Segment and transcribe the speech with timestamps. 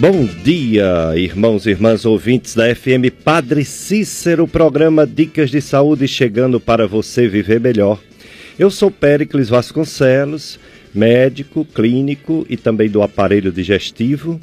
[0.00, 6.60] Bom dia, irmãos e irmãs ouvintes da FM Padre Cícero, programa Dicas de Saúde chegando
[6.60, 8.00] para você viver melhor.
[8.56, 10.56] Eu sou Péricles Vasconcelos,
[10.94, 14.40] médico, clínico e também do aparelho digestivo.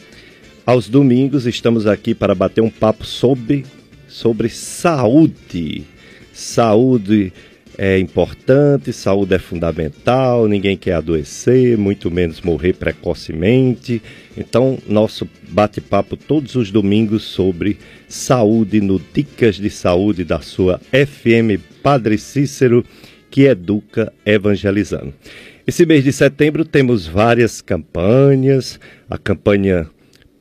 [0.66, 3.64] Aos domingos estamos aqui para bater um papo sobre,
[4.10, 5.86] sobre saúde.
[6.34, 7.32] Saúde
[7.78, 14.02] é importante, saúde é fundamental, ninguém quer adoecer, muito menos morrer precocemente.
[14.38, 21.62] Então, nosso bate-papo todos os domingos sobre saúde no Dicas de Saúde da sua FM
[21.84, 22.86] Padre Cícero,
[23.30, 25.14] que educa evangelizando.
[25.68, 29.90] Esse mês de setembro temos várias campanhas, a campanha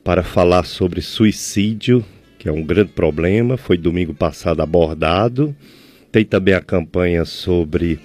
[0.03, 2.05] para falar sobre suicídio,
[2.37, 5.55] que é um grande problema, foi domingo passado abordado.
[6.15, 7.99] Tem também a campanha sobre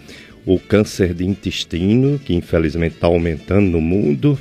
[0.44, 4.36] o câncer de intestino, que infelizmente está aumentando no mundo.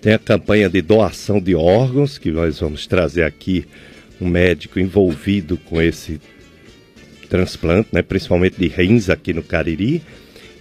[0.00, 3.66] Tem a campanha de doação de órgãos, que nós vamos trazer aqui
[4.18, 6.18] um médico envolvido com esse
[7.28, 10.00] transplante, né, principalmente de rins aqui no Cariri.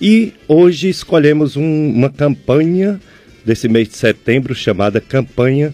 [0.01, 2.99] E hoje escolhemos um, uma campanha
[3.45, 5.73] desse mês de setembro chamada Campanha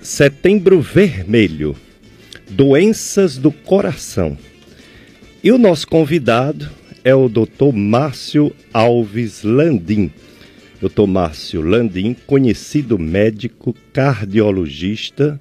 [0.00, 1.74] Setembro Vermelho
[2.48, 4.38] Doenças do Coração.
[5.44, 6.70] E o nosso convidado
[7.02, 7.72] é o Dr.
[7.74, 10.12] Márcio Alves Landim.
[10.80, 11.08] Dr.
[11.08, 15.40] Márcio Landim, conhecido médico cardiologista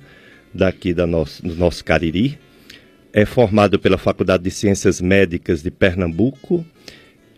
[0.52, 2.40] daqui da nosso, do nosso Cariri,
[3.14, 6.66] é formado pela Faculdade de Ciências Médicas de Pernambuco,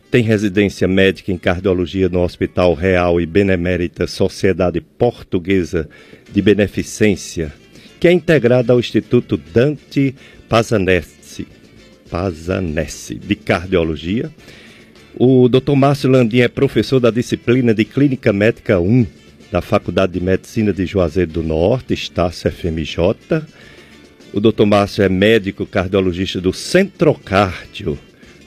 [0.09, 5.89] tem residência médica em cardiologia no Hospital Real e Benemérita Sociedade Portuguesa
[6.31, 7.52] de Beneficência,
[8.00, 10.16] que é integrada ao Instituto Dante
[10.48, 11.23] Pazanese
[12.14, 14.30] Pazanese, de Cardiologia.
[15.17, 15.72] O Dr.
[15.75, 19.08] Márcio Landim é professor da disciplina de Clínica Médica 1
[19.52, 22.99] da Faculdade de Medicina de Juazeiro do Norte, Estácio FMJ.
[24.32, 24.64] O Dr.
[24.64, 27.98] Márcio é médico cardiologista do Centrocárdio,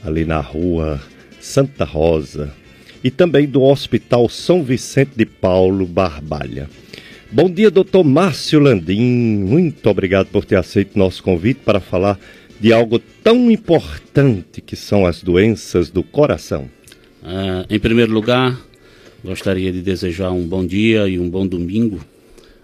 [0.04, 1.00] ali na rua
[1.40, 2.54] Santa Rosa,
[3.02, 6.70] e também do Hospital São Vicente de Paulo, Barbalha.
[7.32, 9.00] Bom dia, doutor Márcio Landim.
[9.00, 12.16] Muito obrigado por ter aceito nosso convite para falar
[12.58, 16.70] de algo tão importante que são as doenças do coração?
[17.22, 18.58] Uh, em primeiro lugar,
[19.22, 22.00] gostaria de desejar um bom dia e um bom domingo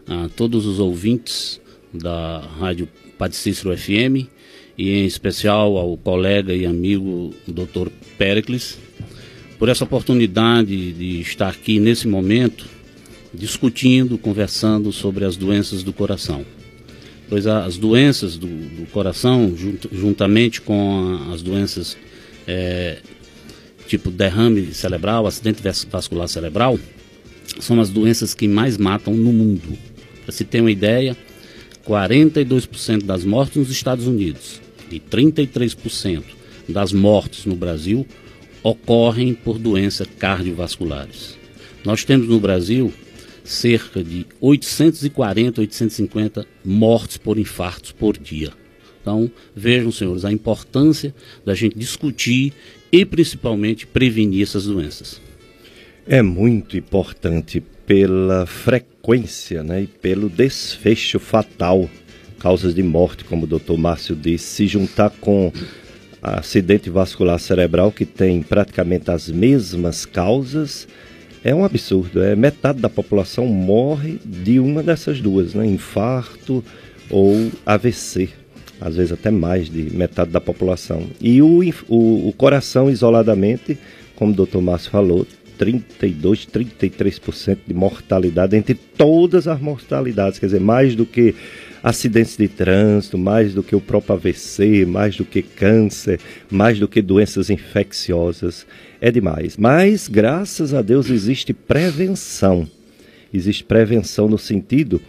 [0.06, 1.60] a todos os ouvintes
[1.92, 2.88] da Rádio
[3.18, 4.28] Padre Cícero FM
[4.78, 7.88] e em especial ao colega e amigo Dr.
[8.16, 8.78] Pericles
[9.58, 12.66] por essa oportunidade de estar aqui nesse momento
[13.32, 16.44] discutindo, conversando sobre as doenças do coração
[17.32, 21.96] pois as doenças do, do coração, junt, juntamente com as doenças
[22.46, 22.98] é,
[23.86, 26.78] tipo derrame cerebral, acidente vascular cerebral,
[27.58, 29.78] são as doenças que mais matam no mundo.
[30.26, 31.16] Para se ter uma ideia,
[31.88, 34.60] 42% das mortes nos Estados Unidos
[34.90, 36.22] e 33%
[36.68, 38.06] das mortes no Brasil
[38.62, 41.38] ocorrem por doenças cardiovasculares.
[41.82, 42.92] Nós temos no Brasil
[43.44, 48.52] cerca de 840, 850 mortes por infartos por dia.
[49.00, 51.14] Então, vejam, senhores, a importância
[51.44, 52.52] da gente discutir
[52.90, 55.20] e principalmente prevenir essas doenças.
[56.06, 61.90] É muito importante pela frequência né, e pelo desfecho fatal,
[62.38, 65.52] causas de morte, como o doutor Márcio disse, se juntar com
[66.22, 70.86] acidente vascular cerebral, que tem praticamente as mesmas causas,
[71.44, 72.22] é um absurdo.
[72.22, 75.66] É metade da população morre de uma dessas duas, né?
[75.66, 76.64] Infarto
[77.10, 78.28] ou AVC.
[78.80, 81.06] Às vezes até mais de metade da população.
[81.20, 83.78] E o, o, o coração isoladamente,
[84.16, 85.26] como o doutor Márcio falou,
[85.56, 91.34] 32, 33% de mortalidade entre todas as mortalidades, quer dizer, mais do que
[91.82, 96.18] acidentes de trânsito, mais do que o próprio AVC, mais do que câncer,
[96.50, 98.66] mais do que doenças infecciosas
[99.02, 99.56] é demais.
[99.56, 102.68] Mas, graças a Deus, existe prevenção.
[103.34, 105.02] Existe prevenção no sentido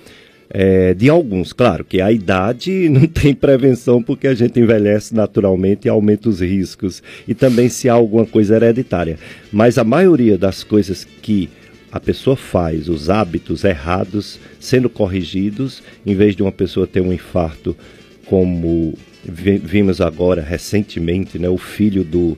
[0.49, 1.53] é, de alguns.
[1.53, 6.41] Claro que a idade não tem prevenção porque a gente envelhece naturalmente e aumenta os
[6.41, 7.03] riscos.
[7.27, 9.19] E também se há alguma coisa hereditária.
[9.51, 11.47] Mas a maioria das coisas que
[11.91, 17.13] a pessoa faz, os hábitos errados sendo corrigidos, em vez de uma pessoa ter um
[17.13, 17.77] infarto,
[18.25, 22.35] como vimos agora recentemente, né, o filho do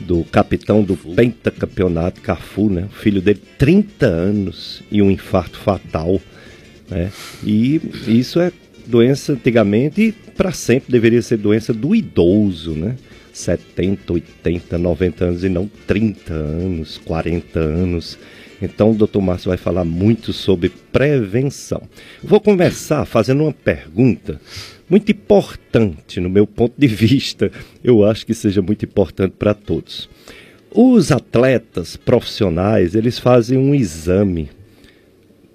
[0.00, 2.88] do capitão do pentacampeonato, Cafu, né?
[2.90, 6.20] O filho dele, 30 anos e um infarto fatal.
[6.90, 7.10] Né?
[7.42, 8.52] E isso é
[8.86, 12.96] doença antigamente e para sempre deveria ser doença do idoso, né?
[13.32, 18.18] 70, 80, 90 anos e não 30 anos, 40 anos.
[18.60, 21.82] Então o doutor Márcio vai falar muito sobre prevenção.
[22.22, 24.40] Vou começar fazendo uma pergunta
[24.88, 27.50] muito importante no meu ponto de vista.
[27.82, 30.08] Eu acho que seja muito importante para todos.
[30.70, 34.50] Os atletas profissionais, eles fazem um exame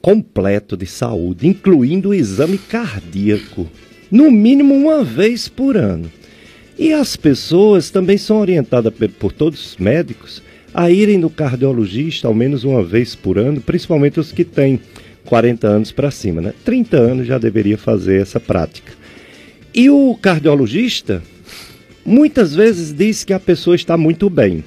[0.01, 3.67] completo de saúde, incluindo o exame cardíaco,
[4.09, 6.09] no mínimo uma vez por ano.
[6.77, 10.41] E as pessoas também são orientadas por todos os médicos
[10.73, 14.79] a irem no cardiologista ao menos uma vez por ano, principalmente os que têm
[15.25, 16.53] 40 anos para cima, né?
[16.63, 18.93] 30 anos já deveria fazer essa prática.
[19.73, 21.21] E o cardiologista
[22.05, 24.63] muitas vezes diz que a pessoa está muito bem.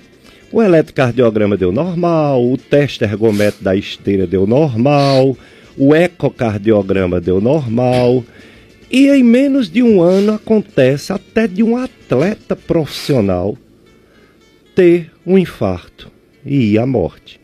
[0.52, 5.36] O eletrocardiograma deu normal, o teste ergométrico da esteira deu normal,
[5.76, 8.22] o ecocardiograma deu normal.
[8.90, 13.56] E em menos de um ano acontece até de um atleta profissional
[14.74, 16.10] ter um infarto
[16.44, 17.40] e à morte.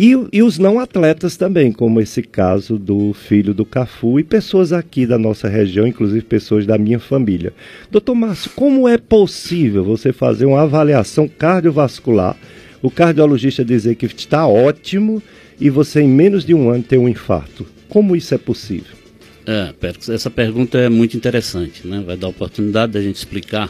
[0.00, 4.72] E, e, os não atletas também, como esse caso do filho do Cafu e pessoas
[4.72, 7.52] aqui da nossa região, inclusive pessoas da minha família.
[7.90, 12.36] Doutor Márcio, como é possível você fazer uma avaliação cardiovascular,
[12.80, 15.20] o cardiologista dizer que está ótimo
[15.60, 17.66] e você em menos de um ano ter um infarto?
[17.88, 18.96] Como isso é possível?
[19.44, 19.74] É,
[20.12, 22.04] essa pergunta é muito interessante, né?
[22.06, 23.68] vai dar oportunidade da gente explicar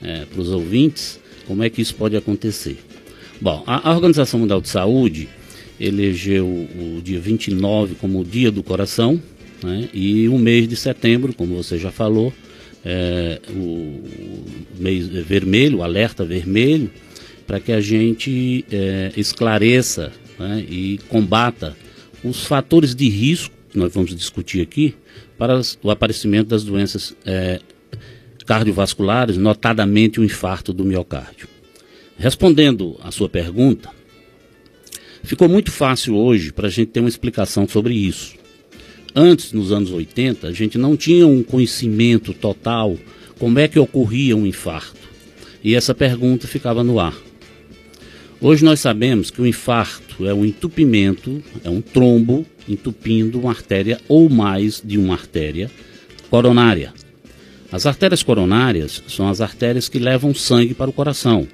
[0.00, 2.78] é, para os ouvintes como é que isso pode acontecer.
[3.40, 5.28] Bom, a, a Organização Mundial de Saúde
[5.78, 9.20] elegeu o dia 29 como o Dia do Coração,
[9.62, 9.88] né?
[9.92, 12.32] e o mês de setembro, como você já falou,
[12.84, 14.02] é, o
[14.78, 16.90] mês vermelho, o alerta vermelho,
[17.46, 20.64] para que a gente é, esclareça né?
[20.68, 21.76] e combata
[22.22, 24.94] os fatores de risco que nós vamos discutir aqui
[25.36, 27.60] para o aparecimento das doenças é,
[28.46, 31.48] cardiovasculares, notadamente o infarto do miocárdio.
[32.16, 33.90] Respondendo à sua pergunta,
[35.24, 38.34] Ficou muito fácil hoje para a gente ter uma explicação sobre isso.
[39.16, 42.94] Antes, nos anos 80, a gente não tinha um conhecimento total
[43.38, 45.00] como é que ocorria um infarto.
[45.62, 47.16] E essa pergunta ficava no ar.
[48.38, 53.98] Hoje nós sabemos que o infarto é um entupimento, é um trombo entupindo uma artéria
[54.06, 55.70] ou mais de uma artéria
[56.28, 56.92] coronária.
[57.74, 61.44] As artérias coronárias são as artérias que levam sangue para o coração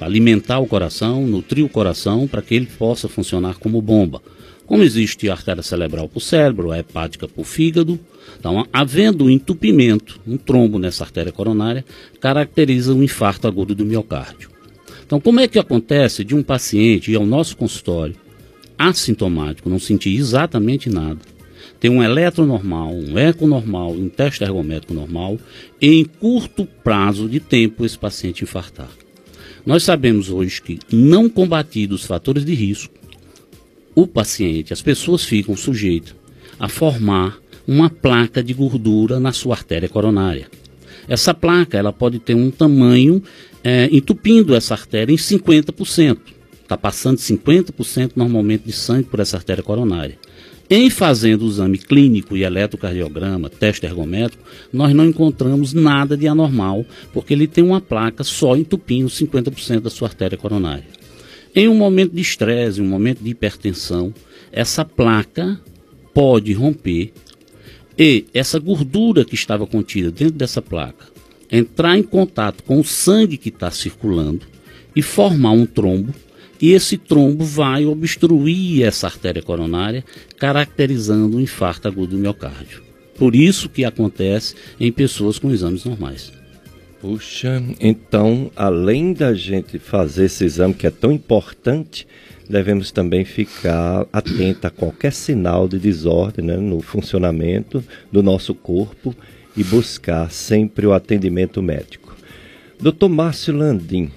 [0.00, 4.20] alimentar o coração, nutrir o coração para que ele possa funcionar como bomba.
[4.66, 8.00] Como existe a artéria cerebral para o cérebro, a hepática para o fígado,
[8.36, 11.84] então, havendo um entupimento, um trombo nessa artéria coronária,
[12.20, 14.50] caracteriza um infarto agudo do miocárdio.
[15.06, 18.16] Então, como é que acontece de um paciente ir ao nosso consultório,
[18.76, 21.20] assintomático, não sentir exatamente nada,
[21.80, 25.38] ter um eletro normal, um eco normal, um teste ergométrico normal,
[25.80, 28.90] em curto prazo de tempo esse paciente infartar?
[29.64, 32.94] Nós sabemos hoje que, não combatidos os fatores de risco,
[33.94, 36.14] o paciente, as pessoas ficam sujeitas
[36.58, 40.48] a formar uma placa de gordura na sua artéria coronária.
[41.08, 43.22] Essa placa ela pode ter um tamanho
[43.64, 46.18] é, entupindo essa artéria em 50%.
[46.62, 50.18] Está passando 50% normalmente de sangue por essa artéria coronária.
[50.72, 56.86] Em fazendo o exame clínico e eletrocardiograma, teste ergométrico, nós não encontramos nada de anormal,
[57.12, 60.86] porque ele tem uma placa só entupindo 50% da sua artéria coronária.
[61.56, 64.14] Em um momento de estresse, um momento de hipertensão,
[64.52, 65.60] essa placa
[66.14, 67.12] pode romper
[67.98, 71.06] e essa gordura que estava contida dentro dessa placa
[71.50, 74.46] entrar em contato com o sangue que está circulando
[74.94, 76.14] e formar um trombo
[76.60, 80.04] e esse trombo vai obstruir essa artéria coronária,
[80.38, 82.82] caracterizando um infarto agudo do miocárdio.
[83.16, 86.32] Por isso que acontece em pessoas com exames normais.
[87.00, 92.06] Puxa, então, além da gente fazer esse exame que é tão importante,
[92.46, 99.16] devemos também ficar atento a qualquer sinal de desordem né, no funcionamento do nosso corpo
[99.56, 102.14] e buscar sempre o atendimento médico.
[102.78, 103.08] Dr.
[103.08, 104.10] Márcio Landim,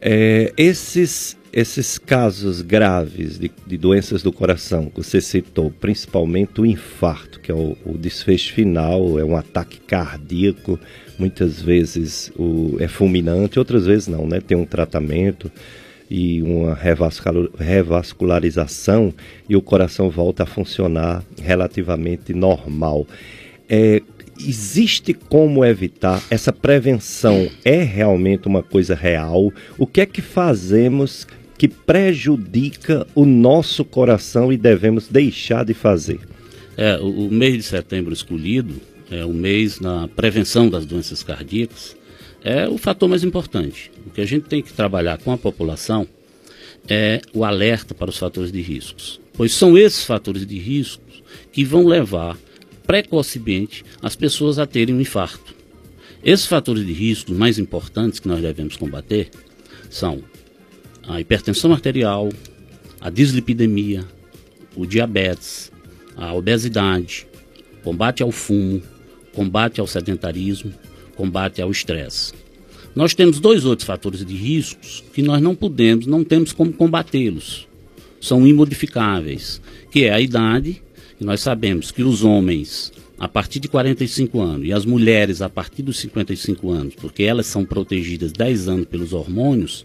[0.00, 6.66] é, esses esses casos graves de, de, doenças do coração que você citou, principalmente o
[6.66, 10.78] infarto, que é o, o desfecho final, é um ataque cardíaco,
[11.18, 14.40] muitas vezes o, é fulminante, outras vezes não, né?
[14.40, 15.50] Tem um tratamento
[16.10, 16.78] e uma
[17.58, 19.12] revascularização
[19.48, 23.06] e o coração volta a funcionar relativamente normal.
[23.68, 24.00] É,
[24.40, 26.22] existe como evitar?
[26.30, 29.52] Essa prevenção é realmente uma coisa real?
[29.76, 31.26] O que é que fazemos
[31.58, 36.20] que prejudica o nosso coração e devemos deixar de fazer?
[36.76, 41.96] É, o, o mês de setembro escolhido é o mês na prevenção das doenças cardíacas,
[42.44, 43.90] é o fator mais importante.
[44.06, 46.06] O que a gente tem que trabalhar com a população
[46.88, 51.64] é o alerta para os fatores de riscos, pois são esses fatores de riscos que
[51.64, 52.38] vão levar
[52.86, 55.54] precocemente as pessoas a terem um infarto.
[56.22, 59.30] Esses fatores de risco mais importantes que nós devemos combater
[59.90, 60.22] são
[61.08, 62.28] a hipertensão arterial,
[63.00, 64.04] a dislipidemia,
[64.76, 65.72] o diabetes,
[66.14, 67.26] a obesidade,
[67.82, 68.82] combate ao fumo,
[69.32, 70.72] combate ao sedentarismo,
[71.16, 72.34] combate ao estresse.
[72.94, 77.66] Nós temos dois outros fatores de riscos que nós não podemos, não temos como combatê-los.
[78.20, 80.82] São imodificáveis, que é a idade,
[81.18, 85.48] e nós sabemos que os homens a partir de 45 anos e as mulheres a
[85.48, 89.84] partir dos 55 anos, porque elas são protegidas 10 anos pelos hormônios,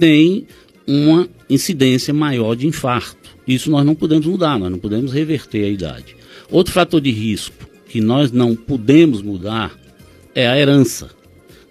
[0.00, 0.46] têm
[0.86, 3.36] uma incidência maior de infarto.
[3.46, 6.16] Isso nós não podemos mudar, nós não podemos reverter a idade.
[6.50, 9.78] Outro fator de risco que nós não podemos mudar
[10.34, 11.10] é a herança.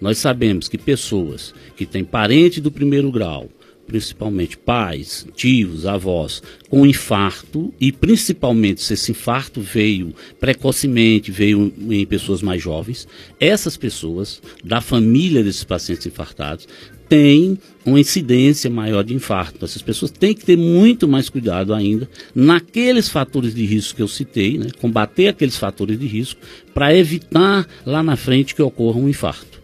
[0.00, 3.48] Nós sabemos que pessoas que têm parente do primeiro grau,
[3.86, 12.06] principalmente pais, tios, avós, com infarto, e principalmente se esse infarto veio precocemente, veio em
[12.06, 13.08] pessoas mais jovens,
[13.38, 16.68] essas pessoas, da família desses pacientes infartados,
[17.10, 19.64] têm uma incidência maior de infarto.
[19.64, 24.08] Essas pessoas têm que ter muito mais cuidado ainda naqueles fatores de risco que eu
[24.08, 24.68] citei, né?
[24.80, 26.40] combater aqueles fatores de risco,
[26.72, 29.60] para evitar lá na frente que ocorra um infarto.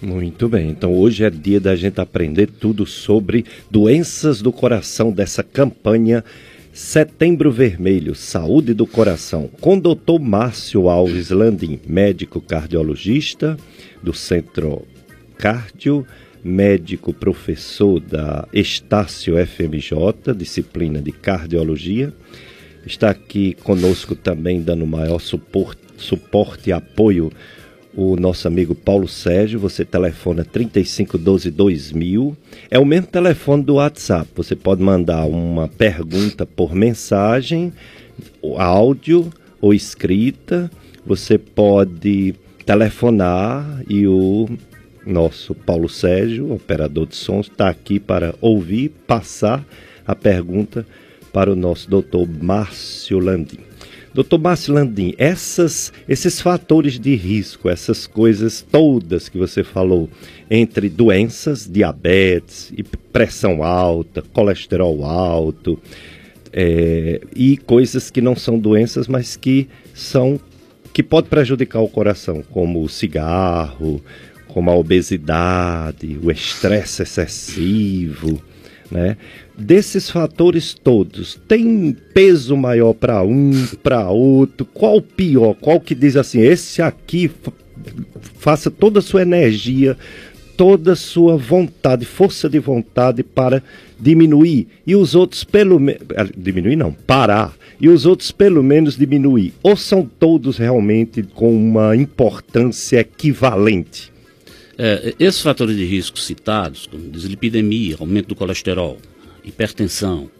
[0.00, 5.42] Muito bem, então hoje é dia da gente aprender tudo sobre doenças do coração dessa
[5.42, 6.24] campanha
[6.72, 10.18] Setembro Vermelho, Saúde do Coração, com Dr.
[10.20, 13.56] Márcio Alves Landim, médico cardiologista
[14.02, 14.82] do Centro
[15.36, 16.06] Cardio,
[16.42, 22.12] médico professor da Estácio FMJ, disciplina de cardiologia.
[22.84, 27.30] Está aqui conosco também dando maior suporte, suporte e apoio
[27.94, 32.36] o nosso amigo Paulo Sérgio, você telefona 3512 2000.
[32.70, 34.30] É o mesmo telefone do WhatsApp.
[34.34, 37.72] Você pode mandar uma pergunta por mensagem,
[38.56, 39.30] áudio
[39.60, 40.70] ou escrita.
[41.04, 42.34] Você pode
[42.64, 44.48] telefonar e o
[45.06, 49.64] nosso Paulo Sérgio, operador de sons, está aqui para ouvir, passar
[50.06, 50.86] a pergunta
[51.32, 53.58] para o nosso doutor Márcio Landim.
[54.14, 60.08] Doutor Márcio Landim, essas, esses fatores de risco, essas coisas todas que você falou,
[60.50, 62.72] entre doenças, diabetes,
[63.10, 65.78] pressão alta, colesterol alto,
[66.52, 70.38] é, e coisas que não são doenças, mas que são
[70.92, 74.02] que pode prejudicar o coração, como o cigarro,
[74.52, 78.40] como a obesidade, o estresse excessivo,
[78.90, 79.16] né?
[79.56, 83.50] desses fatores todos, tem peso maior para um,
[83.82, 84.66] para outro?
[84.66, 85.54] Qual pior?
[85.54, 87.30] Qual que diz assim, esse aqui
[88.38, 89.96] faça toda a sua energia,
[90.54, 93.62] toda a sua vontade, força de vontade para
[93.98, 98.98] diminuir e os outros pelo menos ah, diminuir não, parar e os outros pelo menos
[98.98, 99.54] diminuir.
[99.62, 104.11] Ou são todos realmente com uma importância equivalente?
[104.78, 108.98] É, esses fatores de risco citados, como dislipidemia, aumento do colesterol,
[109.44, 110.30] hipertensão,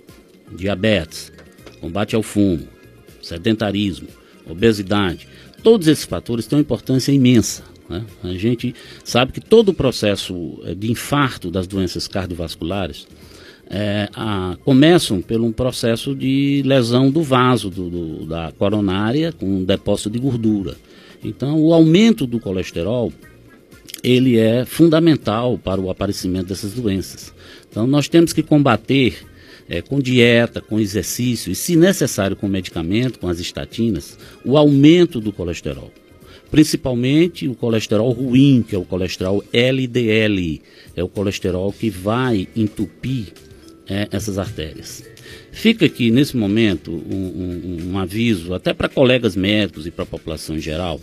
[0.50, 1.32] diabetes,
[1.80, 2.66] combate ao fumo,
[3.20, 4.08] sedentarismo,
[4.48, 5.28] obesidade,
[5.62, 7.62] todos esses fatores têm uma importância imensa.
[7.88, 8.04] Né?
[8.22, 8.74] A gente
[9.04, 13.06] sabe que todo o processo eh, de infarto das doenças cardiovasculares
[13.68, 19.46] é, a, começam por um processo de lesão do vaso do, do, da coronária com
[19.46, 20.76] um depósito de gordura.
[21.24, 23.12] Então, o aumento do colesterol
[24.02, 27.32] ele é fundamental para o aparecimento dessas doenças.
[27.68, 29.16] Então nós temos que combater
[29.68, 35.20] é, com dieta, com exercício e, se necessário, com medicamento, com as estatinas, o aumento
[35.20, 35.90] do colesterol.
[36.50, 40.60] Principalmente o colesterol ruim, que é o colesterol LDL,
[40.94, 43.32] é o colesterol que vai entupir
[43.88, 45.02] é, essas artérias.
[45.50, 50.06] Fica aqui, nesse momento, um, um, um aviso, até para colegas médicos e para a
[50.06, 51.00] população em geral,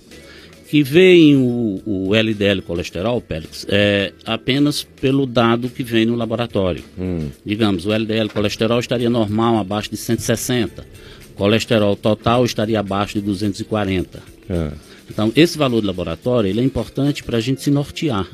[0.69, 6.83] que veem o, o LDL colesterol, Pélix, é apenas pelo dado que vem no laboratório.
[6.95, 7.29] Hum.
[7.43, 10.85] Digamos, o LDL colesterol estaria normal abaixo de 160.
[11.33, 14.21] Colesterol total estaria abaixo de 240.
[14.47, 14.71] É.
[15.09, 18.27] Então, esse valor de laboratório ele é importante para a gente se nortear.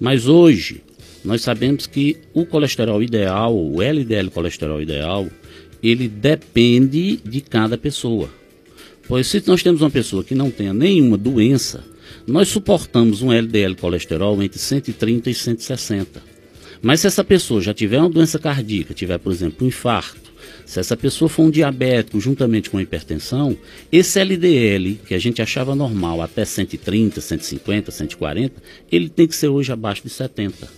[0.00, 0.82] Mas hoje,
[1.22, 5.28] nós sabemos que o colesterol ideal, o LDL colesterol ideal,
[5.82, 8.30] ele depende de cada pessoa.
[9.08, 11.84] Pois se nós temos uma pessoa que não tenha nenhuma doença,
[12.26, 16.22] nós suportamos um LDL colesterol entre 130 e 160.
[16.80, 20.32] Mas se essa pessoa já tiver uma doença cardíaca, tiver, por exemplo, um infarto,
[20.66, 23.56] se essa pessoa for um diabético juntamente com hipertensão,
[23.90, 29.48] esse LDL, que a gente achava normal até 130, 150, 140, ele tem que ser
[29.48, 30.68] hoje abaixo de 70.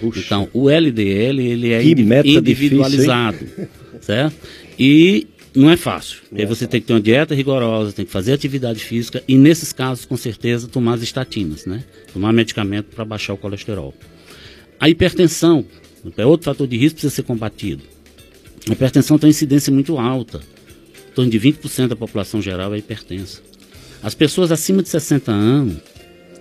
[0.00, 0.20] Puxa.
[0.20, 3.68] Então, o LDL ele é individualizado, difícil,
[4.00, 4.36] certo?
[4.78, 6.20] E não é fácil.
[6.28, 9.72] Porque você tem que ter uma dieta rigorosa, tem que fazer atividade física e, nesses
[9.72, 11.84] casos, com certeza, tomar as estatinas, né?
[12.12, 13.94] Tomar medicamento para baixar o colesterol.
[14.80, 15.64] A hipertensão
[16.16, 17.82] é outro fator de risco que precisa ser combatido.
[18.68, 20.40] A hipertensão tem uma incidência muito alta.
[21.10, 23.42] Em torno de 20% da população geral é hipertensa.
[24.02, 25.76] As pessoas acima de 60 anos,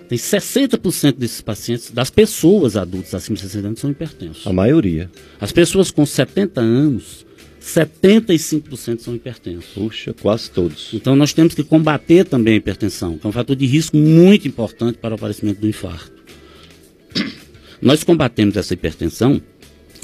[0.07, 4.47] tem 60% desses pacientes, das pessoas adultas acima de 60 anos, são hipertensos.
[4.47, 5.09] A maioria.
[5.39, 7.25] As pessoas com 70 anos,
[7.61, 9.71] 75% são hipertensos.
[9.73, 10.89] Puxa, quase todos.
[10.93, 14.47] Então nós temos que combater também a hipertensão, que é um fator de risco muito
[14.47, 16.11] importante para o aparecimento do infarto.
[17.81, 19.41] Nós combatemos essa hipertensão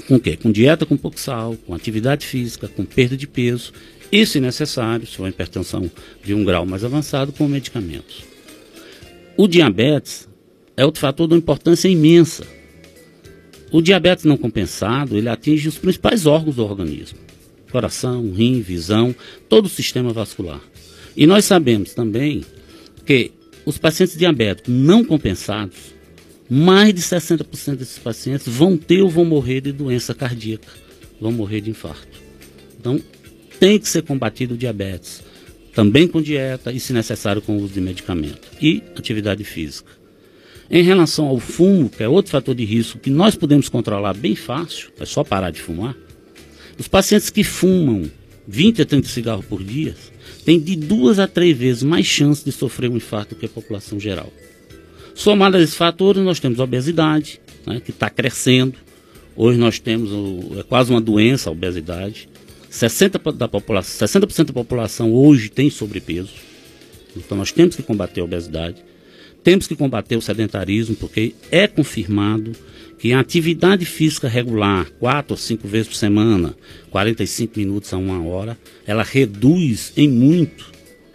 [0.06, 0.36] com o quê?
[0.36, 3.72] Com dieta com pouco sal, com atividade física, com perda de peso
[4.10, 5.90] e, se necessário, se for uma hipertensão
[6.24, 8.24] de um grau mais avançado, com medicamentos.
[9.36, 10.28] O diabetes
[10.76, 12.46] é outro fator de uma importância imensa.
[13.70, 17.27] O diabetes não compensado, ele atinge os principais órgãos do organismo
[17.70, 19.14] coração, rim, visão,
[19.48, 20.60] todo o sistema vascular.
[21.16, 22.44] E nós sabemos também
[23.04, 23.32] que
[23.64, 25.76] os pacientes diabéticos não compensados,
[26.48, 30.68] mais de 60% desses pacientes vão ter ou vão morrer de doença cardíaca,
[31.20, 32.08] vão morrer de infarto.
[32.80, 33.00] Então,
[33.58, 35.22] tem que ser combatido o diabetes,
[35.74, 39.90] também com dieta e, se necessário, com o uso de medicamento e atividade física.
[40.70, 44.34] Em relação ao fumo, que é outro fator de risco que nós podemos controlar bem
[44.34, 45.96] fácil, é só parar de fumar,
[46.78, 48.10] os pacientes que fumam
[48.46, 49.94] 20 a 30 cigarros por dia
[50.44, 53.48] têm de duas a três vezes mais chance de sofrer um infarto do que a
[53.48, 54.32] população geral.
[55.14, 58.74] Somado a esses fatores, nós temos a obesidade, né, que está crescendo.
[59.36, 62.28] Hoje nós temos o, é quase uma doença a obesidade.
[62.70, 66.30] 60% da, população, 60 da população hoje tem sobrepeso.
[67.16, 68.76] Então nós temos que combater a obesidade.
[69.42, 72.52] Temos que combater o sedentarismo, porque é confirmado
[72.98, 76.54] que a atividade física regular, quatro ou cinco vezes por semana,
[76.90, 80.72] 45 minutos a uma hora, ela reduz em muito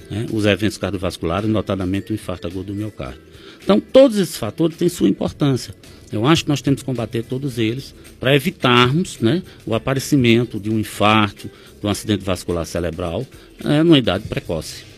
[0.10, 3.22] né, os eventos cardiovasculares, notadamente o infarto agudo do miocárdio.
[3.62, 5.74] Então, todos esses fatores têm sua importância.
[6.12, 10.70] Eu acho que nós temos que combater todos eles para evitarmos né, o aparecimento de
[10.70, 13.26] um infarto, de um acidente vascular cerebral,
[13.64, 14.93] é, numa idade precoce.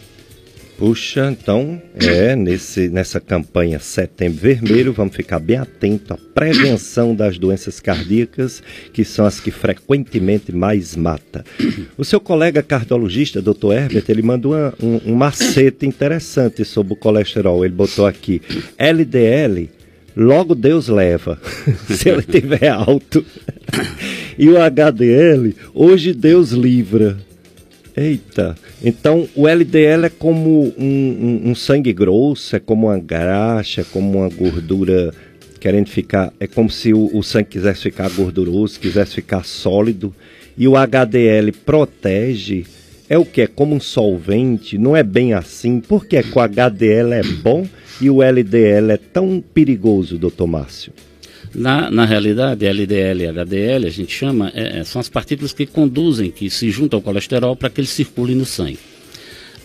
[0.78, 7.38] Puxa, então é nesse, nessa campanha Setembro Vermelho, vamos ficar bem atento à prevenção das
[7.38, 8.62] doenças cardíacas,
[8.92, 11.46] que são as que frequentemente mais mata.
[11.98, 13.72] O seu colega cardiologista, Dr.
[13.72, 17.64] Herbert, ele mandou uma, um, um macete interessante sobre o colesterol.
[17.64, 18.42] Ele botou aqui
[18.78, 19.70] LDL,
[20.14, 21.40] logo Deus leva,
[21.88, 23.26] se ele tiver alto.
[24.38, 27.18] e o HDL, hoje Deus livra.
[27.97, 33.81] Eita, então o LDL é como um, um, um, sangue grosso, é como uma graxa,
[33.81, 35.13] é como uma gordura
[35.62, 36.34] querendo ficar.
[36.39, 40.13] É como se o, o sangue quisesse ficar gorduroso, quisesse ficar sólido.
[40.58, 42.65] E o HDL protege.
[43.10, 43.41] É o que?
[43.41, 44.77] É como um solvente?
[44.77, 45.79] Não é bem assim.
[45.79, 47.65] Por que, que o HDL é bom
[48.01, 50.91] e o LDL é tão perigoso, doutor Márcio?
[51.56, 55.65] Na, na realidade, LDL e HDL, a gente chama, é, é, são as partículas que
[55.65, 58.80] conduzem, que se juntam ao colesterol para que ele circule no sangue.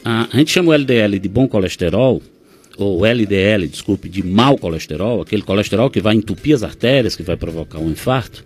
[0.05, 2.23] A, a gente chama o LDL de bom colesterol,
[2.79, 7.37] ou LDL, desculpe, de mau colesterol, aquele colesterol que vai entupir as artérias, que vai
[7.37, 8.45] provocar um infarto,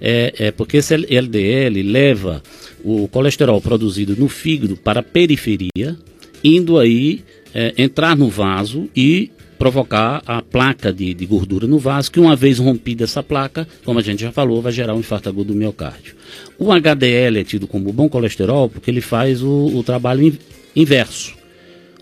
[0.00, 2.42] é, é porque esse LDL leva
[2.82, 5.96] o colesterol produzido no fígado para a periferia,
[6.42, 7.22] indo aí
[7.54, 12.36] é, entrar no vaso e provocar a placa de, de, gordura no vaso, que uma
[12.36, 15.58] vez rompida essa placa, como a gente já falou, vai gerar um infarto agudo do
[15.58, 16.14] miocárdio.
[16.58, 20.38] O HDL é tido como bom colesterol porque ele faz o, o trabalho in,
[20.74, 21.34] inverso.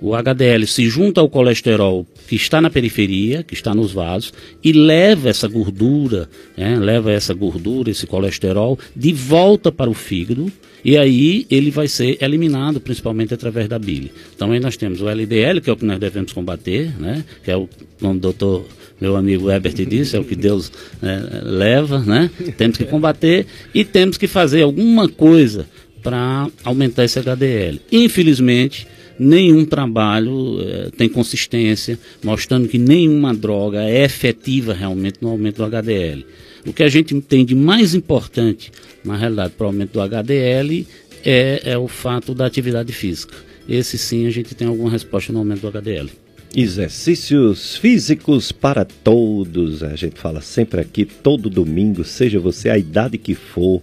[0.01, 4.73] O HDL se junta ao colesterol que está na periferia, que está nos vasos, e
[4.73, 10.51] leva essa gordura, né, leva essa gordura, esse colesterol, de volta para o fígado,
[10.85, 14.13] e aí ele vai ser eliminado principalmente através da bile.
[14.35, 17.25] Então aí nós temos o LDL, que é o que nós devemos combater, né?
[17.43, 18.67] que é o, como o doutor,
[19.01, 22.31] meu amigo Herbert disse, é o que Deus né, leva, né?
[22.59, 25.67] temos que combater e temos que fazer alguma coisa
[26.03, 27.81] para aumentar esse HDL.
[27.91, 28.87] Infelizmente,
[29.19, 35.65] nenhum trabalho eh, tem consistência, mostrando que nenhuma droga é efetiva realmente no aumento do
[35.65, 36.25] HDL.
[36.67, 38.73] O que a gente tem de mais importante,
[39.05, 40.87] na realidade, para o aumento do HDL
[41.25, 43.35] é, é o fato da atividade física.
[43.69, 46.11] Esse sim a gente tem alguma resposta no aumento do HDL.
[46.57, 49.83] Exercícios físicos para todos.
[49.83, 53.83] A gente fala sempre aqui, todo domingo, seja você a idade que for,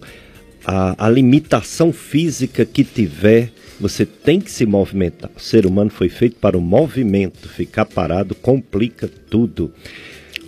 [0.64, 5.28] a, a limitação física que tiver, você tem que se movimentar.
[5.36, 9.72] O ser humano foi feito para o movimento, ficar parado complica tudo.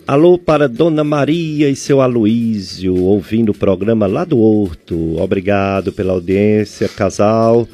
[0.07, 5.21] Alô para Dona Maria e seu Aloísio, ouvindo o programa lá do Horto.
[5.21, 7.67] Obrigado pela audiência, casal.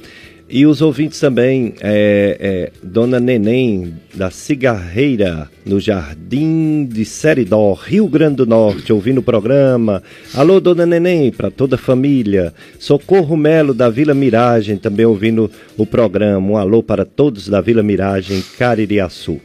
[0.52, 8.08] E os ouvintes também, é, é, Dona Neném, da Cigarreira, no Jardim de Seridó, Rio
[8.08, 10.02] Grande do Norte, ouvindo o programa.
[10.34, 12.52] Alô, Dona Neném, para toda a família.
[12.80, 16.44] Socorro Melo, da Vila Miragem, também ouvindo o programa.
[16.44, 19.40] Um alô para todos da Vila Miragem, Caririaçu.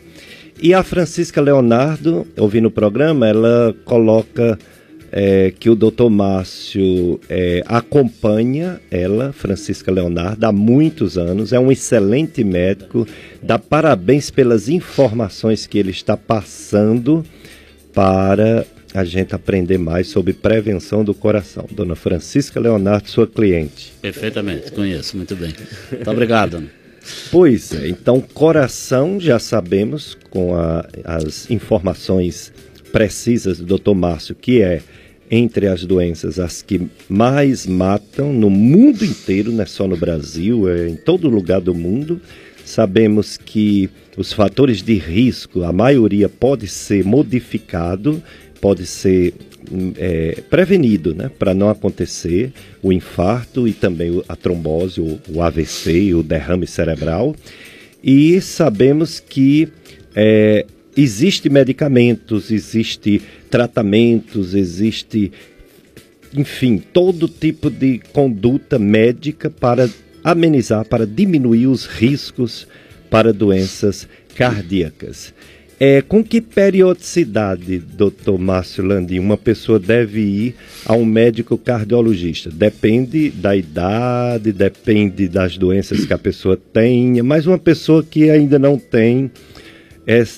[0.59, 4.57] E a Francisca Leonardo, ouvindo o programa, ela coloca
[5.17, 11.71] é, que o doutor Márcio é, acompanha ela, Francisca Leonardo, há muitos anos, é um
[11.71, 13.08] excelente médico,
[13.41, 17.23] dá parabéns pelas informações que ele está passando
[17.93, 21.65] para a gente aprender mais sobre prevenção do coração.
[21.71, 23.93] Dona Francisca Leonardo, sua cliente.
[24.01, 25.54] Perfeitamente, conheço, muito bem.
[25.93, 26.69] Muito obrigado.
[27.32, 32.51] Pois é, então coração já sabemos com a, as informações
[32.91, 33.93] precisas do Dr.
[33.93, 34.82] Márcio que é
[35.29, 40.69] entre as doenças as que mais matam no mundo inteiro, não é só no Brasil,
[40.69, 42.21] é em todo lugar do mundo.
[42.63, 48.21] Sabemos que os fatores de risco, a maioria pode ser modificado,
[48.59, 49.33] pode ser
[49.97, 56.13] é, prevenido, né, para não acontecer o infarto e também a trombose, o, o AVC,
[56.13, 57.35] o derrame cerebral.
[58.03, 59.67] E sabemos que
[60.15, 65.31] é, existe medicamentos, existe tratamentos, existe,
[66.34, 69.89] enfim, todo tipo de conduta médica para
[70.23, 72.67] amenizar, para diminuir os riscos
[73.10, 75.34] para doenças cardíacas.
[75.77, 80.55] É, com que periodicidade, doutor Márcio Landim, uma pessoa deve ir
[80.86, 82.49] a um médico cardiologista?
[82.49, 88.58] Depende da idade, depende das doenças que a pessoa tenha, mas uma pessoa que ainda
[88.58, 89.29] não tem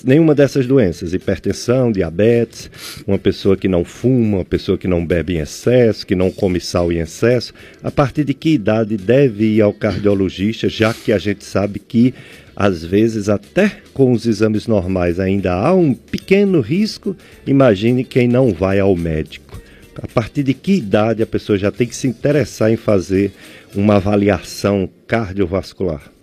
[0.04, 2.70] nenhuma dessas doenças, hipertensão, diabetes,
[3.06, 6.58] uma pessoa que não fuma, uma pessoa que não bebe em excesso, que não come
[6.58, 7.52] sal em excesso,
[7.82, 12.14] a partir de que idade deve ir ao cardiologista, já que a gente sabe que
[12.56, 18.52] às vezes até com os exames normais ainda há um pequeno risco, imagine quem não
[18.52, 19.60] vai ao médico.
[20.02, 23.32] A partir de que idade a pessoa já tem que se interessar em fazer
[23.74, 26.17] uma avaliação cardiovascular?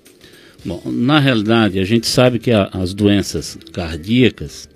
[0.66, 4.68] Bom, na realidade, a gente sabe que a, as doenças cardíacas,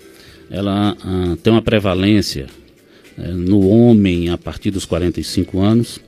[0.52, 2.45] ela ah, tem uma prevalência
[3.17, 5.99] é, no homem a partir dos 45 anos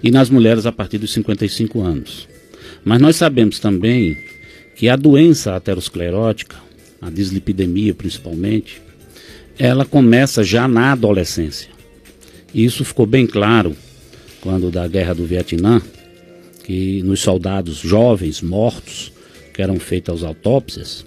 [0.00, 2.28] e nas mulheres a partir dos 55 anos.
[2.84, 4.16] Mas nós sabemos também
[4.76, 6.56] que a doença aterosclerótica,
[7.02, 8.80] a dislipidemia principalmente,
[9.58, 11.70] ela começa já na adolescência.
[12.52, 13.74] E isso ficou bem claro
[14.40, 15.82] quando da guerra do Vietnã,
[16.62, 19.12] que nos soldados jovens mortos
[19.54, 21.06] que eram feitas as autópsias,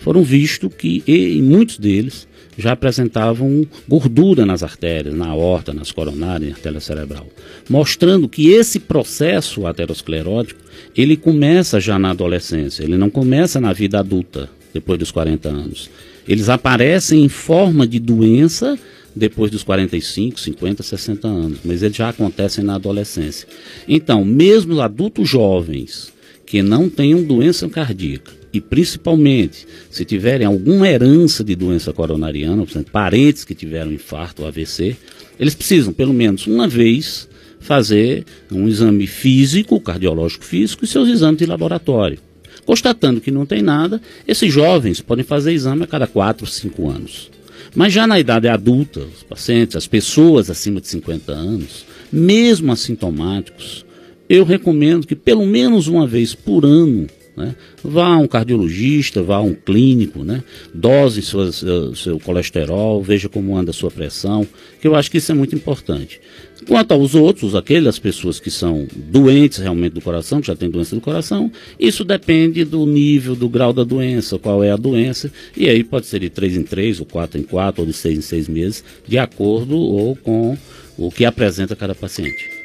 [0.00, 6.50] foram vistos que, e, muitos deles, já apresentavam gordura nas artérias, na aorta, nas coronárias,
[6.50, 7.26] na artéria cerebral,
[7.68, 10.60] mostrando que esse processo aterosclerótico,
[10.96, 15.90] ele começa já na adolescência, ele não começa na vida adulta, depois dos 40 anos.
[16.26, 18.78] Eles aparecem em forma de doença
[19.14, 23.48] depois dos 45, 50, 60 anos, mas eles já acontecem na adolescência.
[23.88, 26.12] Então, mesmo adultos jovens
[26.46, 32.70] que não tenham doença cardíaca e principalmente se tiverem alguma herança de doença coronariana, por
[32.70, 34.96] exemplo, parentes que tiveram infarto ou AVC,
[35.38, 37.28] eles precisam pelo menos uma vez
[37.60, 42.18] fazer um exame físico, cardiológico físico e seus exames de laboratório.
[42.64, 47.30] Constatando que não tem nada, esses jovens podem fazer exame a cada 4, 5 anos.
[47.74, 53.85] Mas já na idade adulta, os pacientes, as pessoas acima de 50 anos, mesmo assintomáticos,
[54.28, 59.36] eu recomendo que pelo menos uma vez por ano né, vá a um cardiologista, vá
[59.36, 64.46] a um clínico, né, dose sua, seu, seu colesterol, veja como anda a sua pressão,
[64.80, 66.20] que eu acho que isso é muito importante.
[66.66, 70.94] Quanto aos outros, aquelas pessoas que são doentes realmente do coração, que já têm doença
[70.96, 75.68] do coração, isso depende do nível, do grau da doença, qual é a doença, e
[75.68, 78.22] aí pode ser de 3 em 3, ou 4 em 4, ou de 6 em
[78.22, 80.56] 6 meses, de acordo ou com
[80.96, 82.55] o que apresenta cada paciente.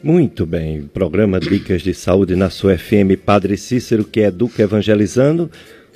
[0.00, 5.50] Muito bem, programa Dicas de Saúde na sua FM Padre Cícero, que educa evangelizando.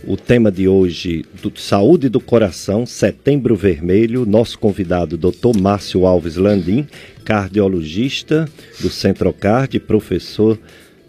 [0.05, 4.27] O tema de hoje, do Saúde do Coração, Setembro Vermelho.
[4.27, 5.57] Nosso convidado, Dr.
[5.61, 6.85] Márcio Alves Landim,
[7.25, 8.49] cardiologista
[8.81, 10.59] do Centrocard, professor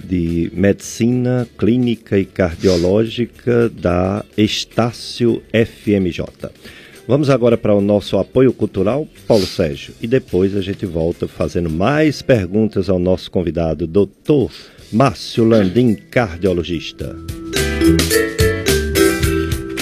[0.04, 6.26] de Medicina Clínica e Cardiológica da Estácio FMJ.
[7.06, 11.70] Vamos agora para o nosso apoio cultural, Paulo Sérgio, e depois a gente volta fazendo
[11.70, 14.52] mais perguntas ao nosso convidado, doutor
[14.92, 17.16] Márcio Landim, cardiologista.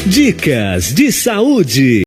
[0.07, 2.01] Dicas de saúde.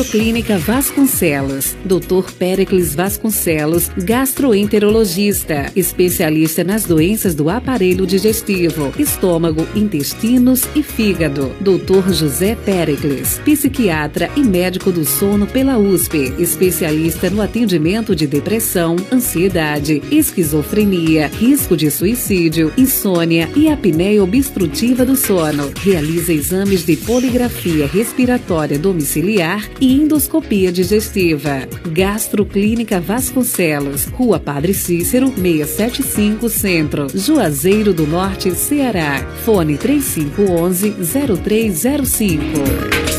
[0.00, 1.76] Gastroclínica Vasconcelos.
[1.84, 2.32] Dr.
[2.38, 11.52] Pericles Vasconcelos, gastroenterologista, especialista nas doenças do aparelho digestivo, estômago, intestinos e fígado.
[11.60, 12.14] Dr.
[12.14, 20.02] José Pericles, psiquiatra e médico do sono pela USP, especialista no atendimento de depressão, ansiedade,
[20.10, 25.70] esquizofrenia, risco de suicídio, insônia e apneia obstrutiva do sono.
[25.82, 31.66] Realiza exames de poligrafia respiratória domiciliar e endoscopia digestiva.
[31.90, 39.26] Gastroclínica Vasconcelos, Rua Padre Cícero, 675 Centro, Juazeiro do Norte, Ceará.
[39.44, 40.94] Fone 3511
[41.42, 43.09] 0305.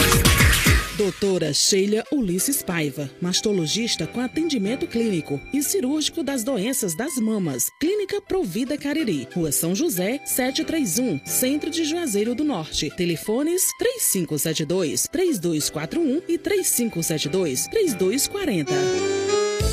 [1.11, 7.65] Doutora Sheila Ulisses Paiva, mastologista com atendimento clínico e cirúrgico das doenças das mamas.
[7.81, 12.89] Clínica Provida Cariri, Rua São José, 731, Centro de Juazeiro do Norte.
[12.95, 18.73] Telefones 3572 3241 e 3572 3240.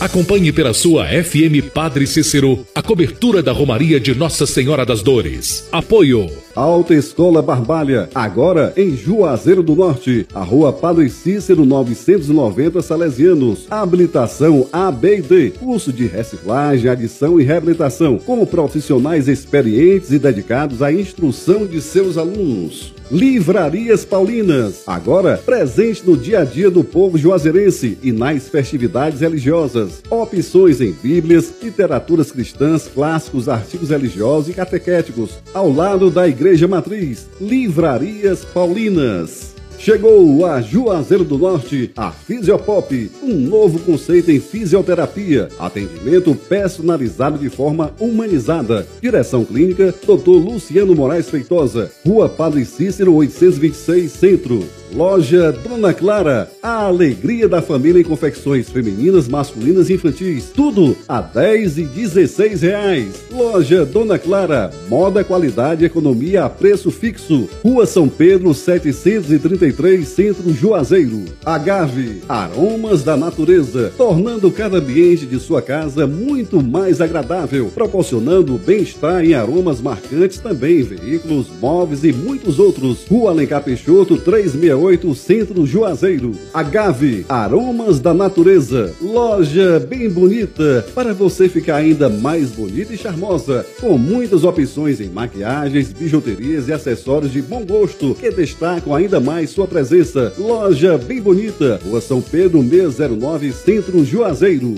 [0.01, 5.69] Acompanhe pela sua FM Padre Cícero a cobertura da Romaria de Nossa Senhora das Dores.
[5.71, 6.29] Apoio.
[6.59, 13.69] Alta Escola Barbalha, agora em Juazeiro do Norte, a Rua Padre Cícero 990 Salesianos.
[13.71, 15.51] Habilitação A, B e D.
[15.51, 22.19] Curso de reciclagem, adição e reabilitação, com profissionais experientes e dedicados à instrução de seus
[22.19, 22.93] alunos.
[23.11, 30.03] Livrarias Paulinas, agora presente no dia a dia do povo juazeirense e nas festividades religiosas.
[30.11, 37.29] Opções em Bíblias, literaturas cristãs, clássicos, artigos religiosos e catequéticos, ao lado da Igreja Matriz.
[37.41, 39.55] Livrarias Paulinas.
[39.79, 47.49] Chegou a Juazeiro do Norte, a Fisiopop, um novo conceito em fisioterapia, atendimento personalizado de
[47.49, 48.87] forma humanizada.
[49.01, 50.31] Direção clínica, Dr.
[50.31, 54.65] Luciano Moraes Feitosa, Rua Padre Cícero 826 Centro.
[54.95, 60.51] Loja Dona Clara, a alegria da família em confecções femininas, masculinas e infantis.
[60.55, 63.25] Tudo a 10 e 16 reais.
[63.31, 67.49] Loja Dona Clara, moda, qualidade, economia a preço fixo.
[67.63, 71.25] Rua São Pedro 733, Centro Juazeiro.
[71.45, 79.23] Agave, aromas da natureza, tornando cada ambiente de sua casa muito mais agradável, proporcionando bem-estar
[79.25, 83.05] em aromas marcantes também, veículos, móveis e muitos outros.
[83.09, 86.35] Rua Alencar Peixoto 368 68 Centro Juazeiro.
[86.55, 88.95] Agave, aromas da natureza.
[89.01, 95.09] Loja bem bonita para você ficar ainda mais bonita e charmosa, com muitas opções em
[95.09, 100.33] maquiagens, bijuterias e acessórios de bom gosto que destacam ainda mais sua presença.
[100.39, 104.75] Loja bem bonita, Rua São Pedro 609 Centro Juazeiro.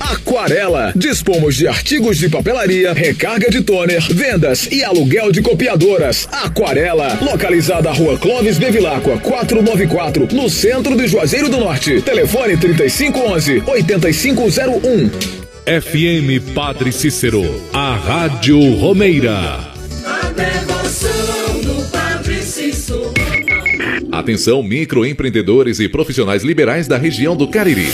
[0.00, 0.92] Aquarela.
[0.96, 6.26] Dispomos de artigos de papelaria, recarga de toner, vendas e aluguel de copiadoras.
[6.32, 7.18] Aquarela.
[7.20, 12.00] Localizada à Rua Clóvis Bevilacqua, 494, no centro de Juazeiro do Norte.
[12.00, 15.10] Telefone 3511 8501.
[15.66, 19.70] FM Padre Cícero, a Rádio Romeira.
[20.04, 23.12] A devoção do Padre Cícero.
[24.10, 27.92] Atenção microempreendedores e profissionais liberais da região do Cariri.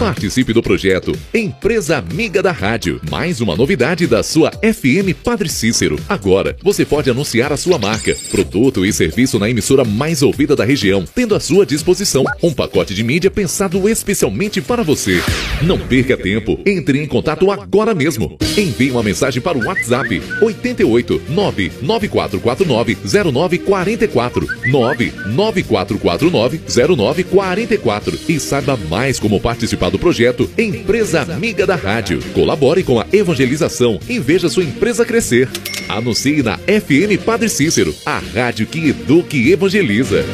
[0.00, 2.98] Participe do projeto Empresa Amiga da Rádio.
[3.10, 6.00] Mais uma novidade da sua FM Padre Cícero.
[6.08, 10.64] Agora você pode anunciar a sua marca, produto e serviço na emissora mais ouvida da
[10.64, 15.22] região, tendo à sua disposição um pacote de mídia pensado especialmente para você.
[15.60, 16.58] Não perca tempo.
[16.64, 18.38] Entre em contato agora mesmo.
[18.56, 26.60] Envie uma mensagem para o WhatsApp 88 99449 0944 99449
[26.96, 32.20] 0944 e saiba mais como participar do projeto Empresa Amiga da Rádio.
[32.32, 35.48] Colabore com a evangelização e veja sua empresa crescer.
[35.88, 40.24] Anuncie na FM Padre Cícero, a rádio que educa e evangeliza.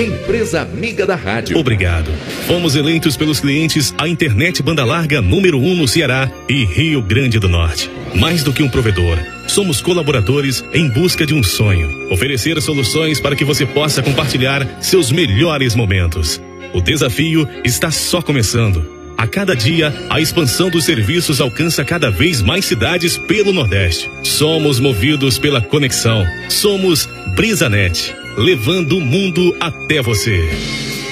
[0.00, 1.58] Empresa Amiga da Rádio.
[1.58, 2.10] Obrigado.
[2.46, 7.02] Fomos eleitos pelos clientes a internet banda larga número 1 um no Ceará e Rio
[7.02, 7.90] Grande do Norte.
[8.14, 12.10] Mais do que um provedor, somos colaboradores em busca de um sonho.
[12.10, 16.40] Oferecer soluções para que você possa compartilhar seus melhores momentos.
[16.72, 18.98] O desafio está só começando.
[19.16, 24.08] A cada dia, a expansão dos serviços alcança cada vez mais cidades pelo Nordeste.
[24.22, 26.24] Somos movidos pela conexão.
[26.48, 30.48] Somos Brisanet, levando o mundo até você.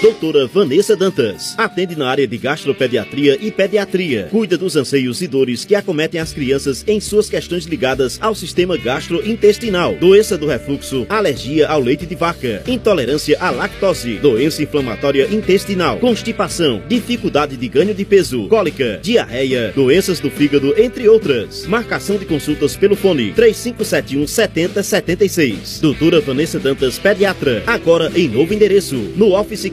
[0.03, 1.55] Doutora Vanessa Dantas.
[1.57, 4.29] Atende na área de gastropediatria e pediatria.
[4.31, 8.77] Cuida dos anseios e dores que acometem as crianças em suas questões ligadas ao sistema
[8.77, 9.95] gastrointestinal.
[9.95, 16.83] Doença do refluxo, alergia ao leite de vaca, intolerância à lactose, doença inflamatória intestinal, constipação,
[16.87, 21.67] dificuldade de ganho de peso, cólica, diarreia, doenças do fígado, entre outras.
[21.67, 25.81] Marcação de consultas pelo fone 3571 7076.
[25.81, 27.63] Doutora Vanessa Dantas, pediatra.
[27.67, 29.65] Agora em novo endereço, no Office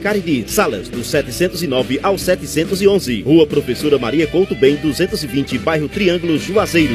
[0.46, 3.22] Salas do 709 ao 711.
[3.22, 6.94] Rua Professora Maria Couto Bem, 220, bairro Triângulo, Juazeiro.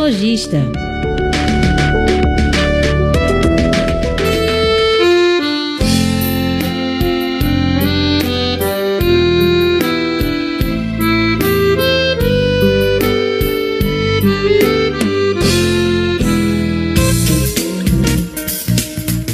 [0.01, 0.57] mastologista.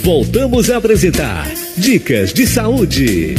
[0.04, 3.36] Voltamos a apresentar Dicas de Saúde.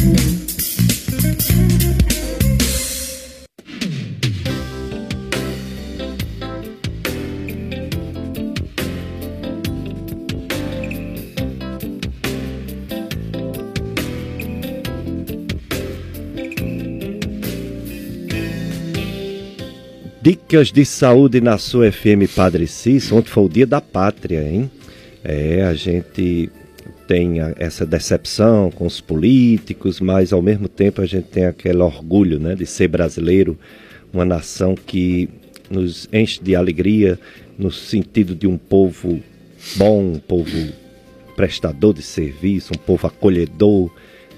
[20.48, 23.16] Dicas de saúde na sua FM Padre Cícero.
[23.16, 24.70] Ontem foi o dia da pátria, hein?
[25.22, 26.50] É, a gente
[27.06, 32.40] tem essa decepção com os políticos, mas ao mesmo tempo a gente tem aquele orgulho
[32.40, 33.58] né, de ser brasileiro,
[34.11, 35.28] uma nação que
[35.68, 37.20] nos enche de alegria
[37.58, 39.20] no sentido de um povo
[39.76, 40.72] bom, um povo
[41.37, 43.90] prestador de serviço, um povo acolhedor,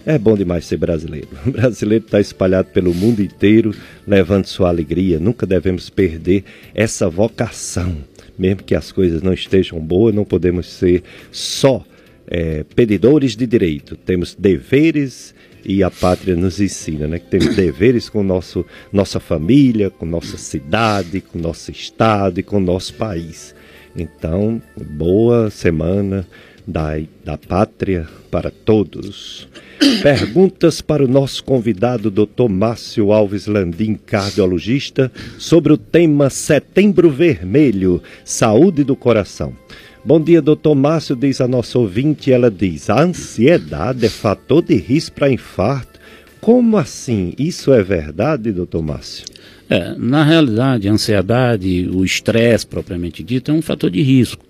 [0.06, 1.28] é bom demais ser brasileiro.
[1.46, 3.74] O brasileiro está espalhado pelo mundo inteiro,
[4.06, 5.18] levando sua alegria.
[5.18, 7.96] Nunca devemos perder essa vocação.
[8.38, 11.84] Mesmo que as coisas não estejam boas, não podemos ser só
[12.26, 13.96] é, pedidores de direito.
[13.96, 15.34] Temos deveres
[15.64, 17.18] e a pátria nos ensina, né?
[17.18, 22.58] Que temos deveres com nosso, nossa família, com nossa cidade, com nosso estado e com
[22.58, 23.54] nosso país.
[23.94, 26.26] Então, boa semana
[26.70, 29.48] da, da pátria para todos.
[30.02, 32.48] Perguntas para o nosso convidado, Dr.
[32.48, 39.54] Márcio Alves Landim, cardiologista, sobre o tema Setembro Vermelho, Saúde do Coração.
[40.02, 44.74] Bom dia, doutor Márcio, diz a nossa ouvinte, ela diz, a ansiedade é fator de
[44.76, 46.00] risco para infarto.
[46.40, 47.34] Como assim?
[47.38, 49.26] Isso é verdade, doutor Márcio?
[49.68, 54.44] É, na realidade, a ansiedade, o estresse propriamente dito, é um fator de risco.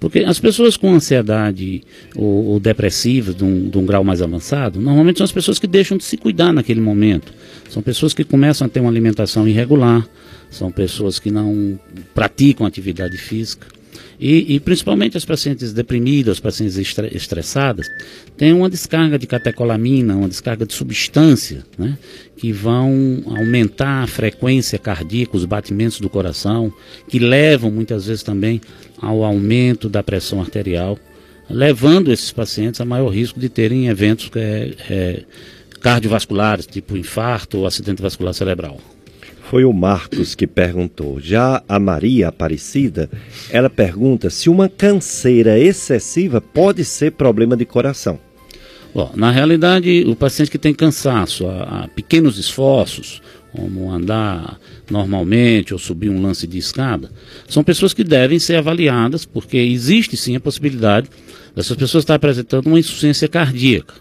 [0.00, 1.82] Porque as pessoas com ansiedade
[2.16, 2.60] ou, ou
[3.34, 6.16] de um, de um, grau mais avançado, normalmente são as pessoas que deixam de se
[6.16, 7.32] cuidar naquele momento.
[7.68, 10.08] São pessoas que começam a ter uma alimentação irregular,
[10.50, 11.78] são pessoas que não
[12.14, 13.66] praticam atividade física.
[14.18, 17.86] E, e, principalmente as pacientes deprimidas, as pacientes estressadas,
[18.36, 21.96] têm uma descarga de catecolamina, uma descarga de substância, né,
[22.36, 26.72] que vão aumentar a frequência cardíaca, os batimentos do coração,
[27.08, 28.60] que levam muitas vezes também
[29.00, 30.98] ao aumento da pressão arterial,
[31.48, 35.22] levando esses pacientes a maior risco de terem eventos é, é,
[35.80, 38.78] cardiovasculares, tipo infarto ou acidente vascular cerebral.
[39.50, 41.18] Foi o Marcos que perguntou.
[41.20, 43.10] Já a Maria Aparecida,
[43.50, 48.16] ela pergunta se uma canseira excessiva pode ser problema de coração.
[48.94, 54.56] Bom, na realidade, o paciente que tem cansaço a, a pequenos esforços, como andar
[54.88, 57.10] normalmente ou subir um lance de escada,
[57.48, 61.10] são pessoas que devem ser avaliadas, porque existe sim a possibilidade
[61.56, 63.94] dessas pessoas estar apresentando uma insuficiência cardíaca.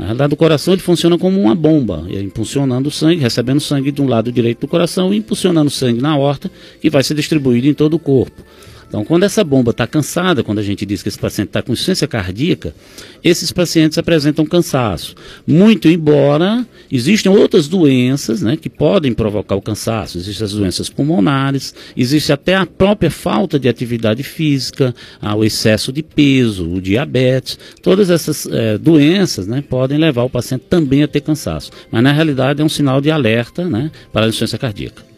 [0.00, 4.00] Na realidade, o coração ele funciona como uma bomba, impulsionando o sangue, recebendo sangue de
[4.00, 7.74] um lado direito do coração e impulsionando sangue na horta, que vai ser distribuído em
[7.74, 8.42] todo o corpo.
[8.90, 11.72] Então, quando essa bomba está cansada, quando a gente diz que esse paciente está com
[11.72, 12.74] insuficiência cardíaca,
[13.22, 15.14] esses pacientes apresentam cansaço.
[15.46, 20.18] Muito embora existem outras doenças né, que podem provocar o cansaço.
[20.18, 24.92] Existem as doenças pulmonares, existe até a própria falta de atividade física,
[25.36, 27.60] o excesso de peso, o diabetes.
[27.80, 31.70] Todas essas é, doenças né, podem levar o paciente também a ter cansaço.
[31.92, 35.09] Mas na realidade é um sinal de alerta né, para a insuficiência cardíaca.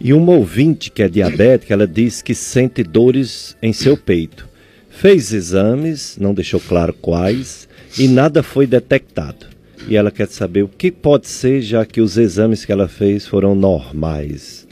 [0.00, 4.48] E uma ouvinte que é diabética, ela diz que sente dores em seu peito.
[4.90, 7.68] fez exames, não deixou claro quais,
[7.98, 9.46] e nada foi detectado.
[9.88, 13.26] E ela quer saber o que pode ser, já que os exames que ela fez
[13.26, 14.66] foram normais.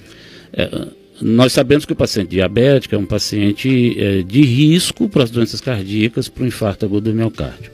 [0.53, 0.87] É,
[1.21, 5.61] nós sabemos que o paciente diabético é um paciente é, de risco para as doenças
[5.61, 7.71] cardíacas, para o infarto agudo do miocárdio.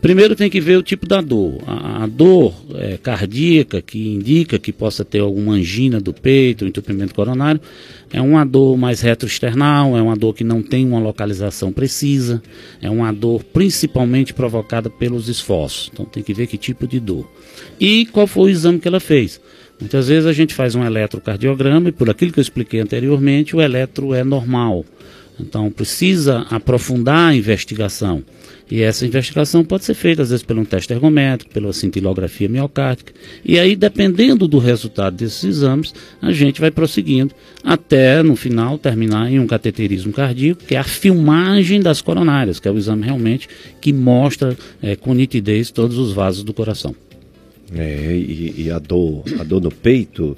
[0.00, 1.58] Primeiro tem que ver o tipo da dor.
[1.66, 7.14] A, a dor é, cardíaca, que indica que possa ter alguma angina do peito, entupimento
[7.14, 7.60] coronário,
[8.12, 12.40] é uma dor mais retroesternal, é uma dor que não tem uma localização precisa,
[12.80, 15.90] é uma dor principalmente provocada pelos esforços.
[15.92, 17.28] Então tem que ver que tipo de dor.
[17.80, 19.40] E qual foi o exame que ela fez.
[19.80, 23.60] Muitas vezes a gente faz um eletrocardiograma e por aquilo que eu expliquei anteriormente, o
[23.60, 24.84] eletro é normal.
[25.40, 28.22] Então precisa aprofundar a investigação.
[28.70, 33.12] E essa investigação pode ser feita, às vezes, pelo um teste ergométrico, pela cintilografia miocárdica.
[33.44, 39.32] E aí, dependendo do resultado desses exames, a gente vai prosseguindo até, no final, terminar
[39.32, 43.48] em um cateterismo cardíaco, que é a filmagem das coronárias, que é o exame realmente
[43.80, 46.94] que mostra é, com nitidez todos os vasos do coração.
[47.74, 50.36] É, e, e a dor, a dor no peito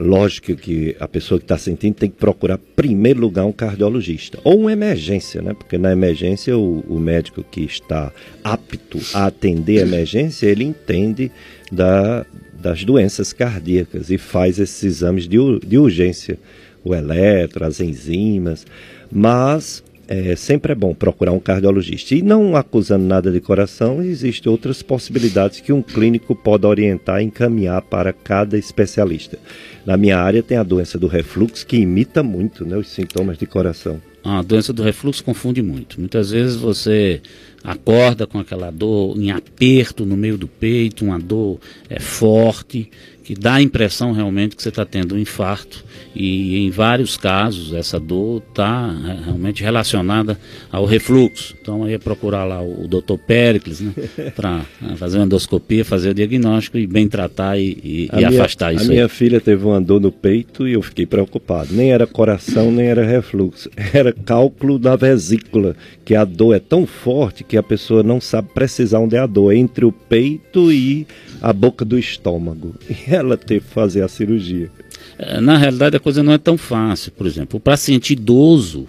[0.00, 4.38] lógico que a pessoa que está sentindo tem que procurar, em primeiro lugar, um cardiologista.
[4.42, 5.52] Ou uma emergência, né?
[5.52, 8.10] Porque na emergência, o, o médico que está
[8.42, 11.30] apto a atender a emergência, ele entende
[11.70, 12.24] da,
[12.54, 15.36] das doenças cardíacas e faz esses exames de,
[15.66, 16.38] de urgência.
[16.82, 18.66] O eletro, as enzimas.
[19.12, 22.16] Mas é, sempre é bom procurar um cardiologista.
[22.16, 27.26] E não acusando nada de coração, existem outras possibilidades que um clínico pode orientar e
[27.26, 29.38] encaminhar para cada especialista.
[29.84, 33.46] Na minha área tem a doença do refluxo, que imita muito né, os sintomas de
[33.46, 34.00] coração.
[34.22, 35.98] A doença do refluxo confunde muito.
[35.98, 37.22] Muitas vezes você
[37.62, 41.58] acorda com aquela dor em aperto no meio do peito, uma dor
[41.88, 42.90] é, forte,
[43.30, 45.84] que dá a impressão realmente que você está tendo um infarto
[46.16, 50.36] e em vários casos essa dor está é, realmente relacionada
[50.68, 51.54] ao refluxo.
[51.62, 53.18] Então aí é procurar lá o, o Dr.
[53.24, 53.92] Pericles né,
[54.34, 58.28] para é, fazer uma endoscopia, fazer o diagnóstico e bem tratar e, e, e minha,
[58.30, 58.82] afastar isso.
[58.82, 58.94] A aí.
[58.94, 61.68] minha filha teve uma dor no peito e eu fiquei preocupado.
[61.72, 63.70] Nem era coração, nem era refluxo.
[63.92, 65.76] Era cálculo da vesícula,
[66.10, 69.28] que a dor é tão forte que a pessoa não sabe precisar onde é a
[69.28, 71.06] dor, entre o peito e
[71.40, 72.74] a boca do estômago.
[72.90, 74.72] E ela teve que fazer a cirurgia.
[75.16, 77.12] É, na realidade, a coisa não é tão fácil.
[77.12, 78.88] Por exemplo, o paciente idoso,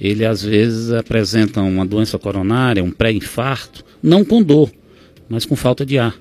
[0.00, 4.70] ele às vezes apresenta uma doença coronária, um pré-infarto, não com dor,
[5.28, 6.14] mas com falta de ar.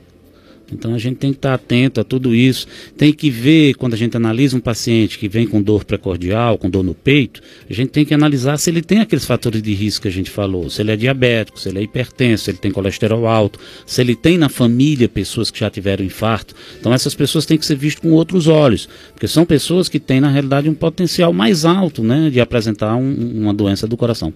[0.71, 2.67] Então a gente tem que estar atento a tudo isso.
[2.97, 6.69] Tem que ver, quando a gente analisa um paciente que vem com dor precordial, com
[6.69, 10.03] dor no peito, a gente tem que analisar se ele tem aqueles fatores de risco
[10.03, 10.69] que a gente falou.
[10.69, 14.15] Se ele é diabético, se ele é hipertenso, se ele tem colesterol alto, se ele
[14.15, 16.55] tem na família pessoas que já tiveram infarto.
[16.79, 20.19] Então essas pessoas têm que ser vistas com outros olhos, porque são pessoas que têm,
[20.19, 24.33] na realidade, um potencial mais alto né, de apresentar um, uma doença do coração.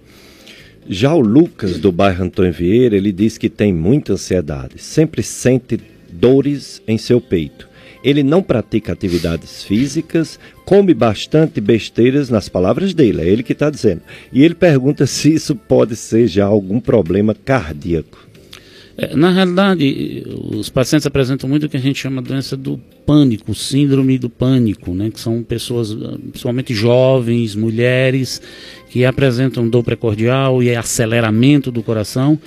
[0.88, 5.78] Já o Lucas, do bairro Antônio Vieira, ele diz que tem muita ansiedade, sempre sente
[6.10, 7.68] dores em seu peito.
[8.02, 13.68] Ele não pratica atividades físicas, come bastante besteiras nas palavras dele, é ele que está
[13.68, 14.02] dizendo.
[14.32, 18.28] E ele pergunta se isso pode ser já algum problema cardíaco.
[19.00, 22.80] É, na realidade, os pacientes apresentam muito o que a gente chama de doença do
[23.06, 25.08] pânico, síndrome do pânico, né?
[25.08, 28.42] que são pessoas, principalmente jovens, mulheres,
[28.90, 32.38] que apresentam dor precordial e aceleramento do coração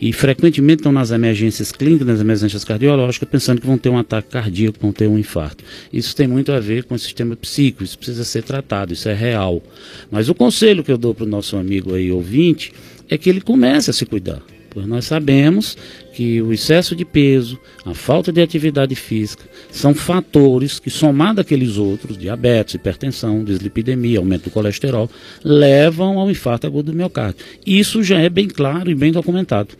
[0.00, 4.28] e frequentemente estão nas emergências clínicas, nas emergências cardiológicas, pensando que vão ter um ataque
[4.28, 5.64] cardíaco, vão ter um infarto.
[5.92, 9.14] Isso tem muito a ver com o sistema psíquico, isso precisa ser tratado, isso é
[9.14, 9.62] real.
[10.10, 12.72] Mas o conselho que eu dou para o nosso amigo aí ouvinte
[13.08, 14.42] é que ele comece a se cuidar.
[14.70, 15.76] Pois nós sabemos
[16.12, 21.76] que o excesso de peso, a falta de atividade física, são fatores que, somado àqueles
[21.76, 25.08] outros, diabetes, hipertensão, dislipidemia, aumento do colesterol,
[25.42, 27.44] levam ao infarto agudo do miocárdio.
[27.66, 29.70] Isso já é bem claro e bem documentado.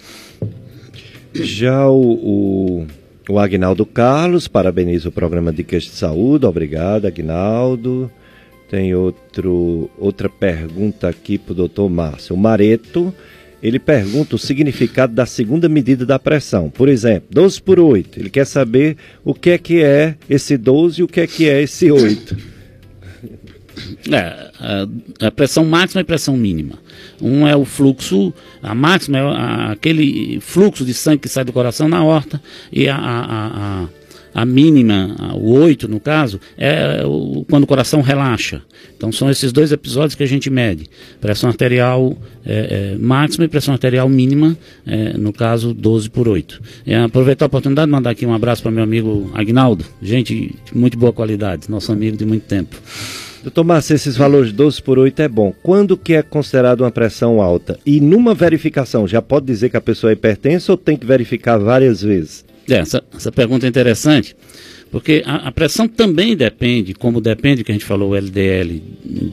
[1.35, 2.87] Já o, o,
[3.29, 6.47] o Agnaldo Carlos parabeniza o programa Dicas de Saúde.
[6.47, 8.11] Obrigado, Agnaldo.
[8.71, 12.35] Tem outro, outra pergunta aqui para o doutor Márcio.
[12.35, 13.13] O Mareto
[13.63, 16.71] ele pergunta o significado da segunda medida da pressão.
[16.71, 18.21] Por exemplo, 12 por 8.
[18.21, 21.49] Ele quer saber o que é que é esse 12 e o que é que
[21.49, 22.37] é esse 8.
[24.11, 26.79] É, a, a pressão máxima e pressão mínima.
[27.21, 28.33] Um é o fluxo,
[28.63, 32.41] a máxima é a, aquele fluxo de sangue que sai do coração na horta,
[32.73, 33.89] e a, a,
[34.39, 38.63] a mínima, o 8 no caso, é o, quando o coração relaxa.
[38.97, 40.89] Então são esses dois episódios que a gente mede.
[41.21, 42.17] Pressão arterial
[42.47, 46.63] é, é, máxima e pressão arterial mínima, é, no caso 12 por 8.
[46.87, 50.79] E aproveitar a oportunidade de mandar aqui um abraço para meu amigo Agnaldo, gente de
[50.79, 52.77] muito boa qualidade, nosso amigo de muito tempo.
[53.43, 55.53] Doutor Márcio, esses valores 12 por 8 é bom.
[55.65, 57.79] Quando que é considerado uma pressão alta?
[57.85, 61.59] E numa verificação, já pode dizer que a pessoa é hipertensa ou tem que verificar
[61.59, 62.45] várias vezes?
[62.69, 64.37] É, essa, essa pergunta é interessante,
[64.91, 68.83] porque a, a, pressão também depende, como depende que a gente falou o LDL,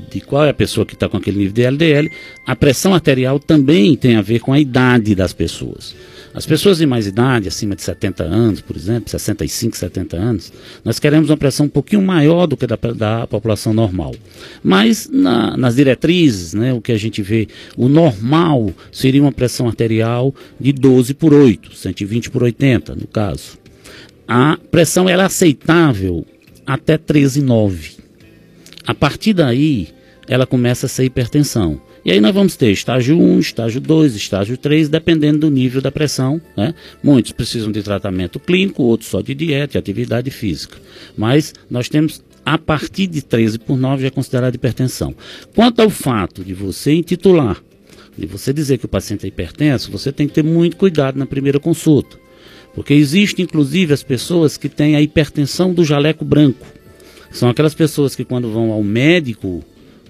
[0.09, 2.11] de qual é a pessoa que está com aquele nível de LDL,
[2.45, 5.95] a pressão arterial também tem a ver com a idade das pessoas.
[6.35, 10.51] As pessoas de mais idade, acima de 70 anos, por exemplo, 65, 70 anos,
[10.83, 14.13] nós queremos uma pressão um pouquinho maior do que da, da população normal.
[14.61, 19.65] Mas na, nas diretrizes, né, o que a gente vê, o normal seria uma pressão
[19.65, 23.57] arterial de 12 por 8, 120 por 80, no caso.
[24.27, 26.25] A pressão é aceitável
[26.67, 27.97] até 13,9.
[28.85, 29.87] A partir daí,
[30.27, 31.79] ela começa a ser hipertensão.
[32.05, 35.91] E aí nós vamos ter estágio 1, estágio 2, estágio 3, dependendo do nível da
[35.91, 36.39] pressão.
[36.55, 36.75] Né?
[37.03, 40.77] Muitos precisam de tratamento clínico, outros só de dieta e atividade física.
[41.17, 45.15] Mas nós temos a partir de 13 por 9 já é considerado hipertensão.
[45.55, 47.59] Quanto ao fato de você intitular,
[48.15, 51.25] de você dizer que o paciente é hipertenso, você tem que ter muito cuidado na
[51.25, 52.19] primeira consulta.
[52.75, 56.67] Porque existe inclusive as pessoas que têm a hipertensão do jaleco branco.
[57.31, 59.63] São aquelas pessoas que quando vão ao médico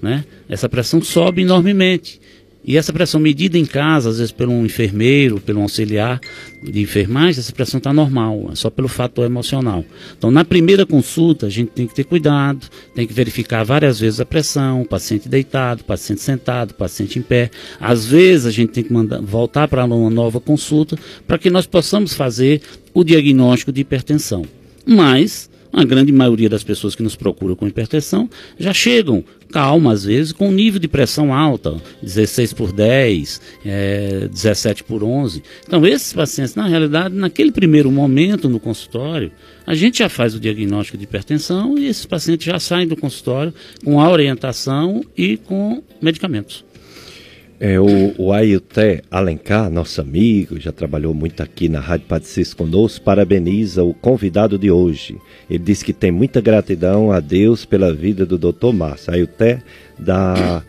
[0.05, 0.23] né?
[0.47, 2.21] Essa pressão sobe enormemente.
[2.67, 6.19] E essa pressão medida em casa, às vezes pelo um enfermeiro, pelo um auxiliar
[6.63, 9.85] de enfermagem, essa pressão está normal, é só pelo fator emocional.
[10.17, 14.19] Então, na primeira consulta, a gente tem que ter cuidado, tem que verificar várias vezes
[14.19, 17.51] a pressão, o paciente deitado, o paciente sentado, o paciente em pé.
[17.79, 20.97] Às vezes, a gente tem que mandar, voltar para uma nova consulta
[21.27, 22.61] para que nós possamos fazer
[22.95, 24.43] o diagnóstico de hipertensão.
[24.87, 29.23] Mas, a grande maioria das pessoas que nos procuram com hipertensão já chegam
[29.55, 35.41] calma às vezes com nível de pressão alta, 16 por 10, é, 17 por 11.
[35.65, 39.31] Então esses pacientes, na realidade, naquele primeiro momento no consultório,
[39.65, 43.53] a gente já faz o diagnóstico de hipertensão e esses pacientes já saem do consultório
[43.81, 46.65] com a orientação e com medicamentos.
[47.59, 53.03] É, o, o Ailté Alencar, nosso amigo, já trabalhou muito aqui na Rádio Patricis conosco,
[53.05, 55.17] parabeniza o convidado de hoje.
[55.49, 58.73] Ele diz que tem muita gratidão a Deus pela vida do Dr.
[58.73, 59.13] Márcio.
[59.13, 59.61] Ailté
[59.97, 60.63] da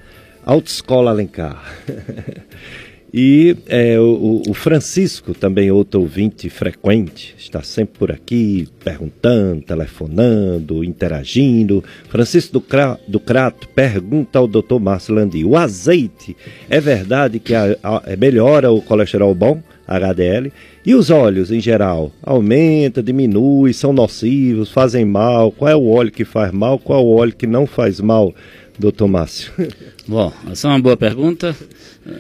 [0.45, 1.61] Autoescola Alencar.
[3.19, 10.85] E é, o, o, Francisco, também outro ouvinte frequente, está sempre por aqui perguntando, telefonando,
[10.85, 11.83] interagindo.
[12.11, 14.79] Francisco do, Cra, do Crato pergunta ao Dr.
[14.79, 16.37] Márcio Landi: o azeite
[16.69, 20.53] é verdade que a, a, é melhora o colesterol bom, HDL?
[20.85, 22.13] E os óleos em geral?
[22.23, 25.51] Aumenta, diminui, são nocivos, fazem mal?
[25.51, 26.79] Qual é o óleo que faz mal?
[26.79, 28.35] Qual é o óleo que não faz mal?
[28.79, 29.53] doutor Márcio?
[30.07, 31.57] Bom, essa é uma boa pergunta.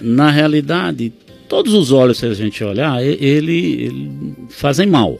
[0.03, 1.12] Na realidade,
[1.49, 5.18] todos os óleos, se a gente olhar, ele, ele fazem mal.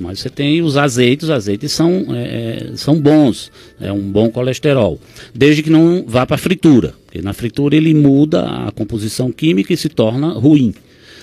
[0.00, 3.50] Mas você tem os azeites, os azeites são, é, é, são bons,
[3.80, 4.98] é um bom colesterol,
[5.34, 9.72] desde que não vá para a fritura, porque na fritura ele muda a composição química
[9.72, 10.74] e se torna ruim.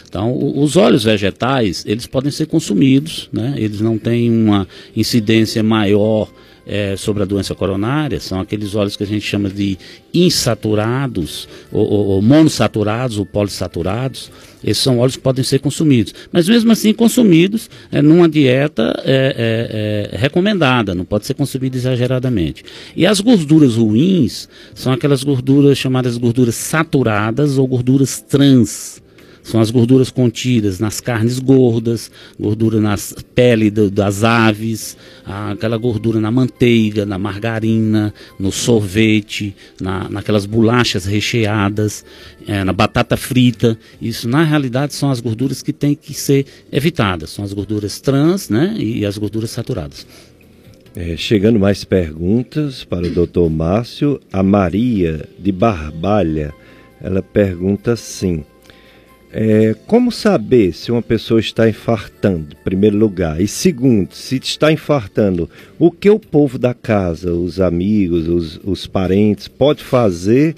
[0.08, 3.56] Então, os óleos vegetais, eles podem ser consumidos, né?
[3.58, 6.32] eles não têm uma incidência maior
[6.66, 9.78] é, sobre a doença coronária são aqueles óleos que a gente chama de
[10.14, 14.32] insaturados, ou, ou, ou monossaturados, ou polissaturados.
[14.64, 16.14] Esses são óleos que podem ser consumidos.
[16.32, 21.76] Mas mesmo assim, consumidos é, numa dieta é, é, é, recomendada, não pode ser consumido
[21.76, 22.64] exageradamente.
[22.95, 29.03] E as gorduras ruins são aquelas gorduras chamadas gorduras saturadas ou gorduras trans.
[29.44, 36.20] São as gorduras contidas nas carnes gordas, gordura nas pele do, das aves, aquela gordura
[36.20, 42.06] na manteiga, na margarina, no sorvete, na, naquelas bolachas recheadas,
[42.48, 43.78] é, na batata frita.
[44.02, 47.30] Isso, na realidade, são as gorduras que têm que ser evitadas.
[47.32, 50.08] São as gorduras trans né, e as gorduras saturadas.
[50.96, 54.22] É, chegando mais perguntas para o doutor Márcio.
[54.32, 56.54] A Maria de Barbalha,
[57.02, 58.46] ela pergunta assim.
[59.36, 63.42] É, como saber se uma pessoa está infartando, em primeiro lugar?
[63.42, 68.86] E segundo, se está infartando, o que o povo da casa, os amigos, os, os
[68.86, 70.54] parentes, pode fazer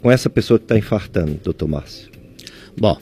[0.00, 2.08] com essa pessoa que está infartando, doutor Márcio?
[2.74, 2.98] Bom,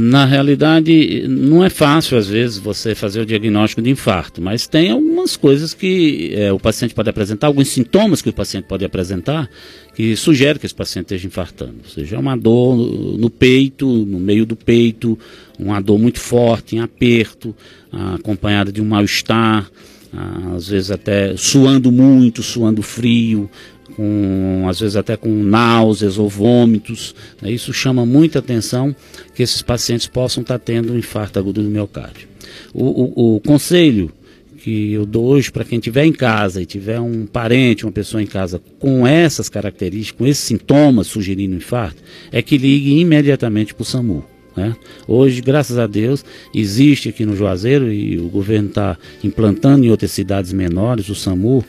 [0.00, 4.90] na realidade, não é fácil, às vezes, você fazer o diagnóstico de infarto, mas tem
[4.90, 9.48] algumas coisas que é, o paciente pode apresentar, alguns sintomas que o paciente pode apresentar,
[9.94, 11.76] que sugere que esse paciente esteja infartando.
[11.84, 15.18] Ou seja, é uma dor no peito, no meio do peito,
[15.58, 17.54] uma dor muito forte, em aperto,
[17.92, 19.70] acompanhada de um mal-estar,
[20.56, 23.48] às vezes até suando muito, suando frio,
[23.96, 27.14] com, às vezes até com náuseas ou vômitos.
[27.40, 27.50] Né?
[27.50, 28.94] Isso chama muita atenção
[29.34, 32.28] que esses pacientes possam estar tendo um infarto agudo do miocárdio.
[32.72, 34.12] O, o, o conselho
[34.62, 38.22] que eu dou hoje para quem estiver em casa e tiver um parente, uma pessoa
[38.22, 43.82] em casa com essas características, com esses sintomas sugerindo infarto, é que ligue imediatamente para
[43.82, 44.24] o SAMU.
[44.56, 44.76] Né?
[45.06, 46.24] Hoje, graças a Deus,
[46.54, 51.64] existe aqui no Juazeiro e o governo está implantando em outras cidades menores o SAMU,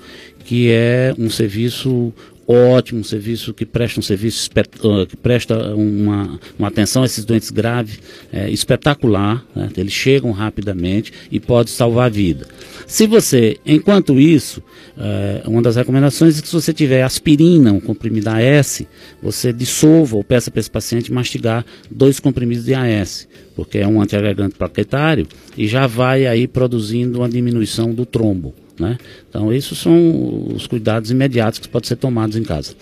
[0.45, 2.13] que é um serviço
[2.47, 4.49] ótimo, um serviço que presta um serviço
[4.83, 7.99] uh, que presta uma, uma atenção a esses doentes graves
[8.31, 9.43] é, espetacular.
[9.55, 9.69] Né?
[9.77, 12.47] Eles chegam rapidamente e pode salvar a vida.
[12.91, 14.61] Se você, enquanto isso,
[14.97, 18.83] é, uma das recomendações é que se você tiver aspirina, um comprimido AS,
[19.23, 24.01] você dissolva ou peça para esse paciente mastigar dois comprimidos de AS, porque é um
[24.01, 25.25] antiagregante plaquetário
[25.57, 28.53] e já vai aí produzindo uma diminuição do trombo.
[28.77, 28.97] Né?
[29.29, 32.75] Então, esses são os cuidados imediatos que podem ser tomados em casa.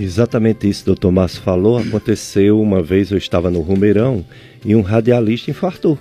[0.00, 1.76] Exatamente isso doutor Márcio falou.
[1.76, 4.24] Aconteceu uma vez, eu estava no Rumeirão
[4.64, 5.98] e um radialista infartou.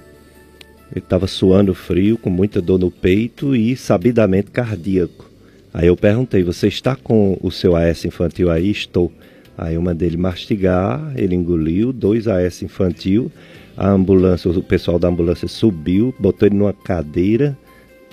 [0.93, 5.27] Ele estava suando frio, com muita dor no peito e sabidamente cardíaco.
[5.73, 8.69] Aí eu perguntei: Você está com o seu AS infantil aí?
[8.69, 9.11] Estou.
[9.57, 13.31] Aí eu mandei ele mastigar, ele engoliu, dois AS infantil.
[13.75, 17.57] A ambulância, o pessoal da ambulância subiu, botou ele numa cadeira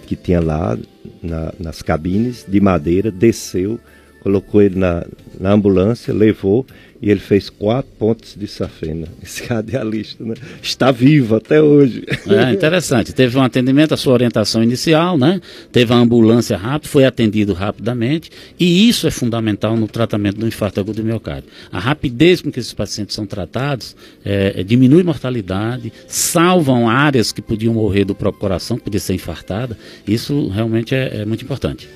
[0.06, 0.76] que tinha lá
[1.22, 3.78] na, nas cabines de madeira, desceu,
[4.20, 5.04] colocou ele na,
[5.38, 6.66] na ambulância, levou
[7.02, 9.08] e ele fez quatro pontos de safena.
[9.22, 10.34] Esse radialista né?
[10.62, 12.04] está vivo até hoje.
[12.28, 13.12] É interessante.
[13.12, 15.40] Teve um atendimento, a sua orientação inicial, né?
[15.72, 20.78] Teve a ambulância rápida, foi atendido rapidamente e isso é fundamental no tratamento do infarto
[20.78, 21.48] agudo do miocárdio.
[21.72, 27.40] A rapidez com que esses pacientes são tratados é, é, diminui mortalidade, salvam áreas que
[27.40, 29.78] podiam morrer do próprio coração, que podia ser infartada.
[30.06, 31.88] Isso realmente é, é muito importante.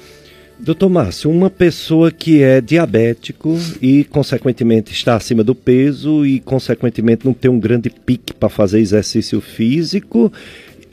[0.59, 7.27] Doutor Márcio, uma pessoa que é diabético e, consequentemente, está acima do peso e, consequentemente,
[7.27, 10.33] não tem um grande pique para fazer exercício físico,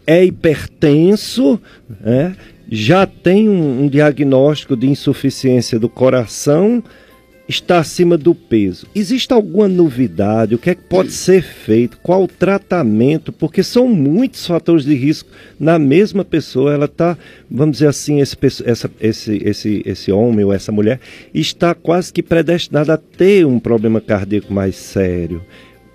[0.05, 1.59] é hipertenso,
[2.01, 2.35] né?
[2.69, 6.83] já tem um, um diagnóstico de insuficiência do coração
[7.51, 8.87] está acima do peso.
[8.95, 10.55] Existe alguma novidade?
[10.55, 11.99] O que é que pode ser feito?
[12.01, 13.31] Qual o tratamento?
[13.31, 15.29] Porque são muitos fatores de risco
[15.59, 16.73] na mesma pessoa.
[16.73, 17.17] Ela está,
[17.49, 18.35] vamos dizer assim, esse,
[18.65, 20.99] essa, esse, esse, esse homem ou essa mulher
[21.33, 25.41] está quase que predestinada a ter um problema cardíaco mais sério.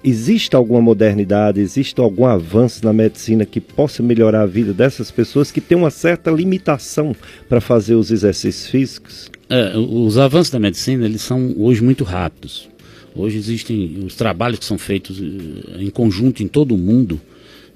[0.09, 5.51] Existe alguma modernidade, existe algum avanço na medicina que possa melhorar a vida dessas pessoas
[5.51, 7.13] que têm uma certa limitação
[7.49, 9.29] para fazer os exercícios físicos?
[9.51, 12.69] É, os avanços da medicina eles são hoje muito rápidos.
[13.17, 17.21] Hoje existem os trabalhos que são feitos eh, em conjunto em todo o mundo,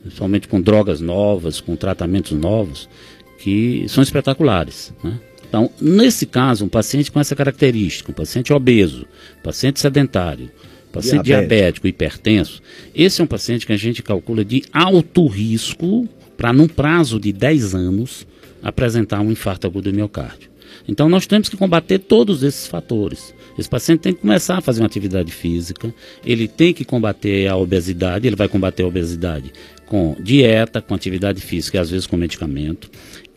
[0.00, 2.88] principalmente com drogas novas, com tratamentos novos,
[3.38, 4.94] que são espetaculares.
[5.02, 5.18] Né?
[5.48, 9.04] Então, nesse caso, um paciente com essa característica, um paciente obeso,
[9.42, 10.48] paciente sedentário,
[10.92, 12.62] paciente diabético, hipertenso,
[12.94, 17.32] esse é um paciente que a gente calcula de alto risco para, num prazo de
[17.32, 18.26] 10 anos,
[18.62, 20.50] apresentar um infarto agudo do miocárdio.
[20.88, 23.34] Então nós temos que combater todos esses fatores.
[23.58, 25.92] Esse paciente tem que começar a fazer uma atividade física,
[26.24, 29.52] ele tem que combater a obesidade, ele vai combater a obesidade
[29.86, 32.90] com dieta, com atividade física e às vezes com medicamento.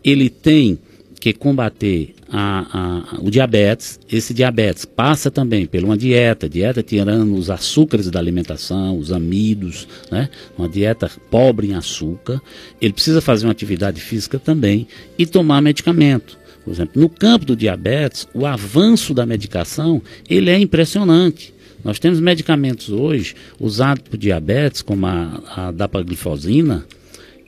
[0.04, 0.80] Ele tem
[1.24, 3.97] que combater a, a, o diabetes.
[4.11, 9.88] Esse diabetes passa também por uma dieta, dieta tirando os açúcares da alimentação, os amidos,
[10.11, 10.28] né?
[10.57, 12.41] uma dieta pobre em açúcar.
[12.82, 14.86] Ele precisa fazer uma atividade física também
[15.17, 16.38] e tomar medicamento.
[16.65, 21.53] Por exemplo, no campo do diabetes, o avanço da medicação ele é impressionante.
[21.86, 26.86] Nós temos medicamentos hoje usados para diabetes, como a, a dapaglifosina,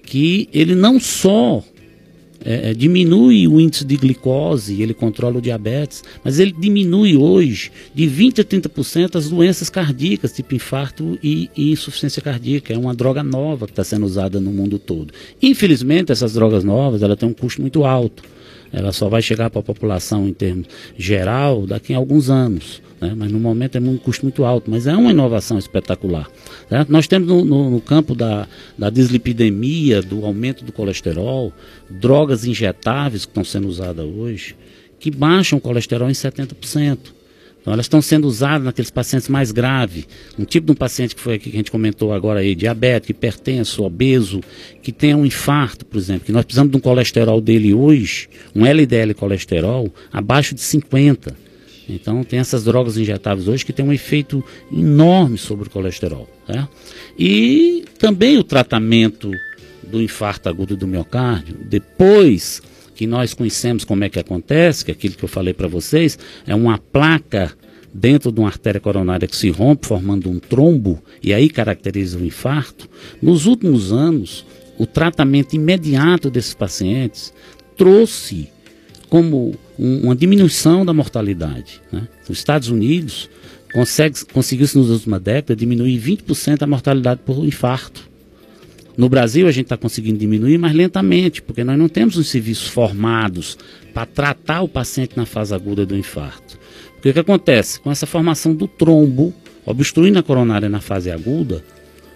[0.02, 1.62] que ele não só
[2.46, 7.72] é, é, diminui o índice de glicose, ele controla o diabetes, mas ele diminui hoje
[7.94, 12.72] de 20% a 30% as doenças cardíacas, tipo infarto e, e insuficiência cardíaca.
[12.72, 15.12] É uma droga nova que está sendo usada no mundo todo.
[15.42, 18.35] Infelizmente, essas drogas novas ela têm um custo muito alto
[18.72, 22.82] ela só vai chegar para a população em termos geral daqui a alguns anos.
[23.00, 23.14] Né?
[23.16, 26.30] Mas no momento é um custo muito alto, mas é uma inovação espetacular.
[26.70, 26.86] Né?
[26.90, 28.48] Nós temos no, no, no campo da,
[28.78, 31.52] da dislipidemia, do aumento do colesterol,
[31.90, 34.56] drogas injetáveis que estão sendo usadas hoje,
[35.00, 37.15] que baixam o colesterol em 70%.
[37.66, 40.08] Então, elas estão sendo usadas naqueles pacientes mais graves.
[40.38, 43.10] Um tipo de um paciente que foi aqui que a gente comentou agora aí, diabético,
[43.10, 44.40] hipertenso, obeso,
[44.84, 48.68] que tem um infarto, por exemplo, que nós precisamos de um colesterol dele hoje, um
[48.68, 51.36] LDL colesterol, abaixo de 50.
[51.90, 56.30] Então tem essas drogas injetáveis hoje que tem um efeito enorme sobre o colesterol.
[56.48, 56.68] Né?
[57.18, 59.32] E também o tratamento
[59.82, 62.62] do infarto agudo do miocárdio, depois
[62.96, 66.18] que nós conhecemos como é que acontece, que é aquilo que eu falei para vocês,
[66.48, 67.52] é uma placa
[67.94, 72.26] dentro de uma artéria coronária que se rompe, formando um trombo, e aí caracteriza o
[72.26, 72.90] infarto.
[73.22, 74.46] Nos últimos anos,
[74.78, 77.34] o tratamento imediato desses pacientes
[77.78, 78.50] trouxe
[79.10, 81.82] como um, uma diminuição da mortalidade.
[81.92, 82.08] Né?
[82.28, 83.30] Os Estados Unidos
[84.34, 88.10] conseguiu-se nos últimos décadas diminuir 20% a mortalidade por infarto.
[88.98, 92.68] No Brasil a gente está conseguindo diminuir, mas lentamente, porque nós não temos os serviços
[92.68, 93.58] formados
[93.94, 96.58] para tratar o paciente na fase aguda do infarto.
[96.98, 97.80] O que acontece?
[97.80, 99.34] Com essa formação do trombo,
[99.66, 101.64] obstruindo a coronária na fase aguda,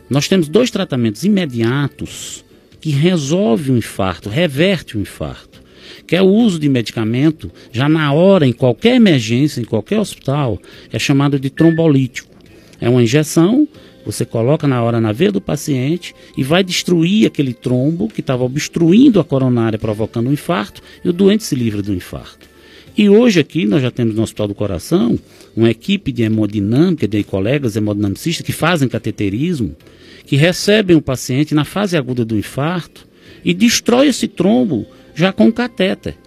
[0.10, 2.44] nós temos dois tratamentos imediatos
[2.82, 5.62] que resolvem o infarto, reverte o infarto,
[6.08, 10.60] que é o uso de medicamento já na hora, em qualquer emergência, em qualquer hospital,
[10.92, 12.30] é chamado de trombolítico.
[12.82, 13.68] É uma injeção
[14.12, 18.44] você coloca na hora na veia do paciente e vai destruir aquele trombo que estava
[18.44, 22.50] obstruindo a coronária, provocando um infarto, e o doente se livra do infarto.
[22.98, 25.18] E hoje aqui nós já temos no Hospital do Coração
[25.56, 29.76] uma equipe de hemodinâmica, de colegas hemodinamicistas que fazem cateterismo,
[30.26, 33.08] que recebem o paciente na fase aguda do infarto
[33.46, 36.18] e destrói esse trombo já com catéter.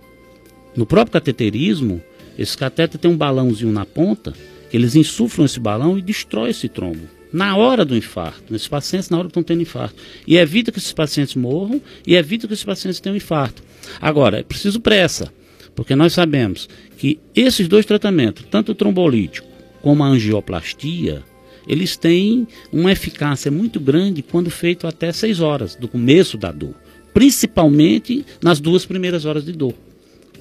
[0.76, 2.00] No próprio cateterismo,
[2.38, 4.32] esse catéter tem um balãozinho na ponta,
[4.70, 9.08] que eles insuflam esse balão e destrói esse trombo na hora do infarto, nesses pacientes
[9.08, 9.96] na hora que estão tendo infarto.
[10.26, 13.62] E evita que esses pacientes morram e evita que esses pacientes tenham infarto.
[14.00, 15.32] Agora, é preciso pressa,
[15.74, 16.68] porque nós sabemos
[16.98, 19.48] que esses dois tratamentos, tanto o trombolítico
[19.80, 21.22] como a angioplastia,
[21.66, 26.74] eles têm uma eficácia muito grande quando feito até 6 horas do começo da dor,
[27.14, 29.74] principalmente nas duas primeiras horas de dor.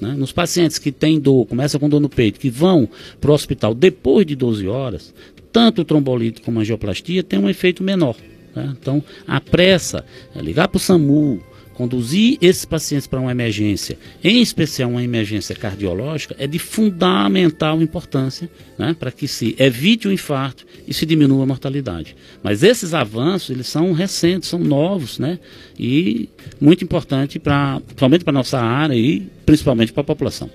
[0.00, 0.14] Né?
[0.16, 2.88] Nos pacientes que têm dor, começa com dor no peito, que vão
[3.20, 5.14] para o hospital depois de 12 horas,
[5.52, 8.16] tanto o trombolítico como a angioplastia tem um efeito menor.
[8.54, 8.74] Né?
[8.80, 11.42] Então, a pressa, é ligar para o SAMU,
[11.74, 18.48] conduzir esses pacientes para uma emergência, em especial uma emergência cardiológica, é de fundamental importância
[18.78, 22.14] né, para que se evite o infarto e se diminua a mortalidade.
[22.42, 25.38] Mas esses avanços, eles são recentes, são novos, né,
[25.78, 26.28] e
[26.60, 30.50] muito importante para, principalmente para nossa área e principalmente para a população.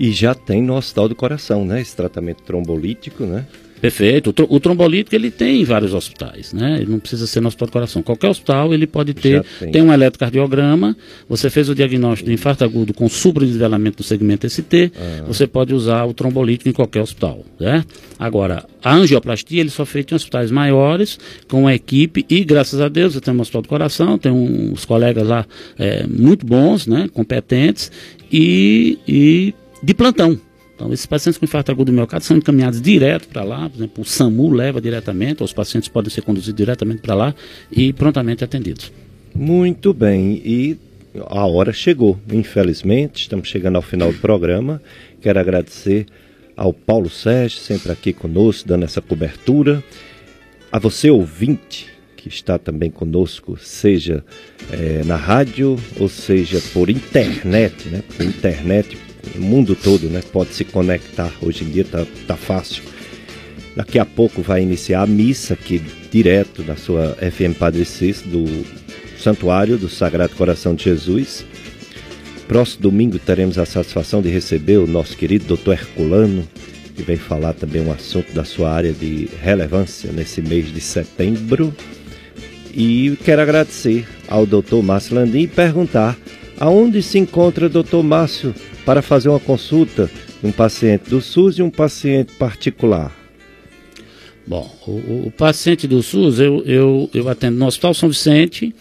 [0.00, 3.46] E já tem no Hospital do Coração, né, esse tratamento trombolítico, né?
[3.84, 4.30] Perfeito.
[4.30, 6.78] O, tro o, trombolítico ele tem em vários hospitais, né?
[6.80, 8.02] Ele não precisa ser no hospital do coração.
[8.02, 9.72] Qualquer hospital ele pode ter, tem.
[9.72, 9.82] tem.
[9.82, 10.96] um eletrocardiograma,
[11.28, 15.24] você fez o diagnóstico de infarto agudo com supradesenvelamento do segmento ST, ah.
[15.26, 17.84] você pode usar o trombolítico em qualquer hospital, né?
[18.18, 22.88] Agora, a angioplastia ele só feito em hospitais maiores, com a equipe, e graças a
[22.88, 25.44] Deus, eu tenho um hospital do coração, tem uns colegas lá
[25.78, 27.06] é, muito bons, né?
[27.12, 27.92] Competentes,
[28.32, 30.40] e, e de plantão.
[30.74, 34.02] Então, esses pacientes com infarto agudo do miocárdio são encaminhados direto para lá, por exemplo,
[34.02, 37.34] o SAMU leva diretamente, os pacientes podem ser conduzidos diretamente para lá
[37.70, 38.92] e prontamente atendidos.
[39.34, 40.76] Muito bem, e
[41.26, 44.82] a hora chegou, infelizmente, estamos chegando ao final do programa.
[45.20, 46.06] Quero agradecer
[46.56, 49.82] ao Paulo Sérgio, sempre aqui conosco, dando essa cobertura.
[50.72, 54.24] A você, ouvinte, que está também conosco, seja
[54.72, 58.02] é, na rádio ou seja por internet, né?
[58.16, 58.96] Por internet,
[59.34, 61.32] o mundo todo né, pode se conectar.
[61.40, 62.82] Hoje em dia tá, tá fácil.
[63.76, 68.44] Daqui a pouco vai iniciar a missa aqui direto da sua FM Padre Cis, do
[69.18, 71.44] Santuário do Sagrado Coração de Jesus.
[72.46, 75.72] Próximo domingo teremos a satisfação de receber o nosso querido Dr.
[75.72, 76.46] Herculano,
[76.94, 81.74] que vem falar também um assunto da sua área de relevância nesse mês de setembro.
[82.72, 84.82] E quero agradecer ao Dr.
[84.82, 86.16] Márcio Landim e perguntar
[86.58, 88.02] aonde se encontra Dr.
[88.02, 90.10] Márcio para fazer uma consulta
[90.42, 93.10] um paciente do SUS e um paciente particular?
[94.46, 98.74] Bom, o, o paciente do SUS eu, eu, eu atendo no Hospital São Vicente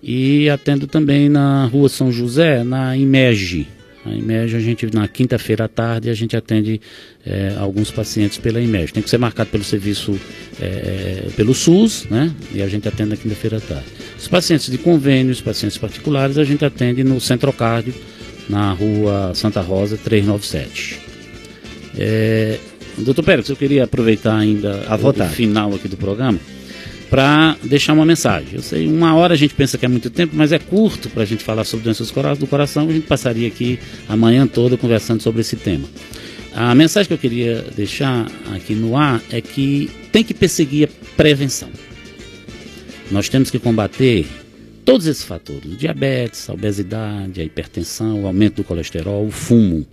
[0.00, 3.66] e atendo também na Rua São José, na IMEG.
[4.14, 6.80] IMEG, a gente, na quinta-feira à tarde, a gente atende
[7.24, 8.92] é, alguns pacientes pela IMEG.
[8.92, 10.18] Tem que ser marcado pelo serviço,
[10.60, 12.32] é, pelo SUS, né?
[12.52, 13.86] E a gente atende na quinta-feira à tarde.
[14.18, 17.94] Os pacientes de convênio, os pacientes particulares, a gente atende no Centrocárdio,
[18.48, 21.00] na rua Santa Rosa 397.
[21.98, 22.58] É,
[22.98, 26.38] doutor Pérez, eu queria aproveitar ainda a o, o final aqui do programa
[27.10, 28.50] para deixar uma mensagem.
[28.54, 31.22] Eu sei, uma hora a gente pensa que é muito tempo, mas é curto para
[31.22, 32.88] a gente falar sobre doenças do coração.
[32.88, 33.78] A gente passaria aqui
[34.08, 35.88] a manhã toda conversando sobre esse tema.
[36.54, 41.16] A mensagem que eu queria deixar aqui no ar é que tem que perseguir a
[41.16, 41.68] prevenção.
[43.10, 44.26] Nós temos que combater
[44.84, 49.86] todos esses fatores, diabetes, a obesidade, a hipertensão, o aumento do colesterol, o fumo.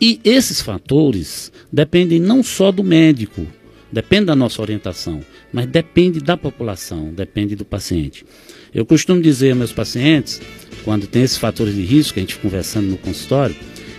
[0.00, 3.46] E esses fatores dependem não só do médico,
[3.92, 5.20] depende da nossa orientação,
[5.52, 8.24] mas depende da população, depende do paciente.
[8.72, 10.40] Eu costumo dizer aos meus pacientes,
[10.84, 13.56] quando tem esses fatores de risco, que a gente conversando no consultório,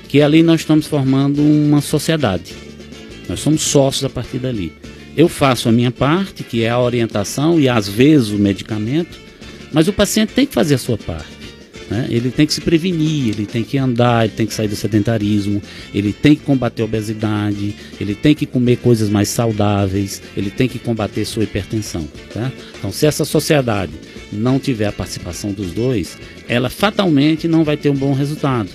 [0.08, 2.54] que ali nós estamos formando uma sociedade.
[3.28, 4.74] Nós somos sócios a partir dali.
[5.16, 9.20] Eu faço a minha parte, que é a orientação e às vezes o medicamento,
[9.74, 11.41] mas o paciente tem que fazer a sua parte.
[11.92, 12.08] Né?
[12.10, 15.62] Ele tem que se prevenir, ele tem que andar, ele tem que sair do sedentarismo,
[15.94, 20.70] ele tem que combater a obesidade, ele tem que comer coisas mais saudáveis, ele tem
[20.70, 22.08] que combater sua hipertensão.
[22.34, 22.50] Tá?
[22.80, 23.92] Então, se essa sociedade
[24.32, 26.18] não tiver a participação dos dois,
[26.48, 28.70] ela fatalmente não vai ter um bom resultado.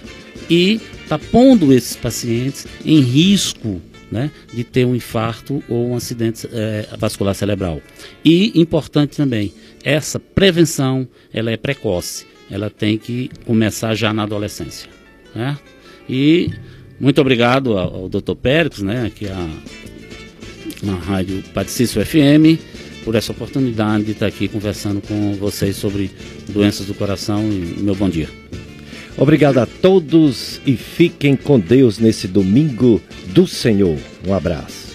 [0.51, 6.47] E está pondo esses pacientes em risco né, de ter um infarto ou um acidente
[6.53, 7.81] é, vascular cerebral.
[8.23, 14.89] E importante também, essa prevenção ela é precoce, ela tem que começar já na adolescência.
[15.35, 15.59] Né?
[16.09, 16.51] E
[16.99, 18.35] muito obrigado ao, ao Dr.
[18.35, 19.49] Pérez, né, aqui a,
[20.83, 22.61] na rádio Patricício FM,
[23.05, 26.11] por essa oportunidade de estar aqui conversando com vocês sobre
[26.49, 28.29] doenças do coração e meu bom dia.
[29.19, 33.97] Obrigado a todos e fiquem com Deus nesse domingo do Senhor.
[34.27, 34.86] Um abraço.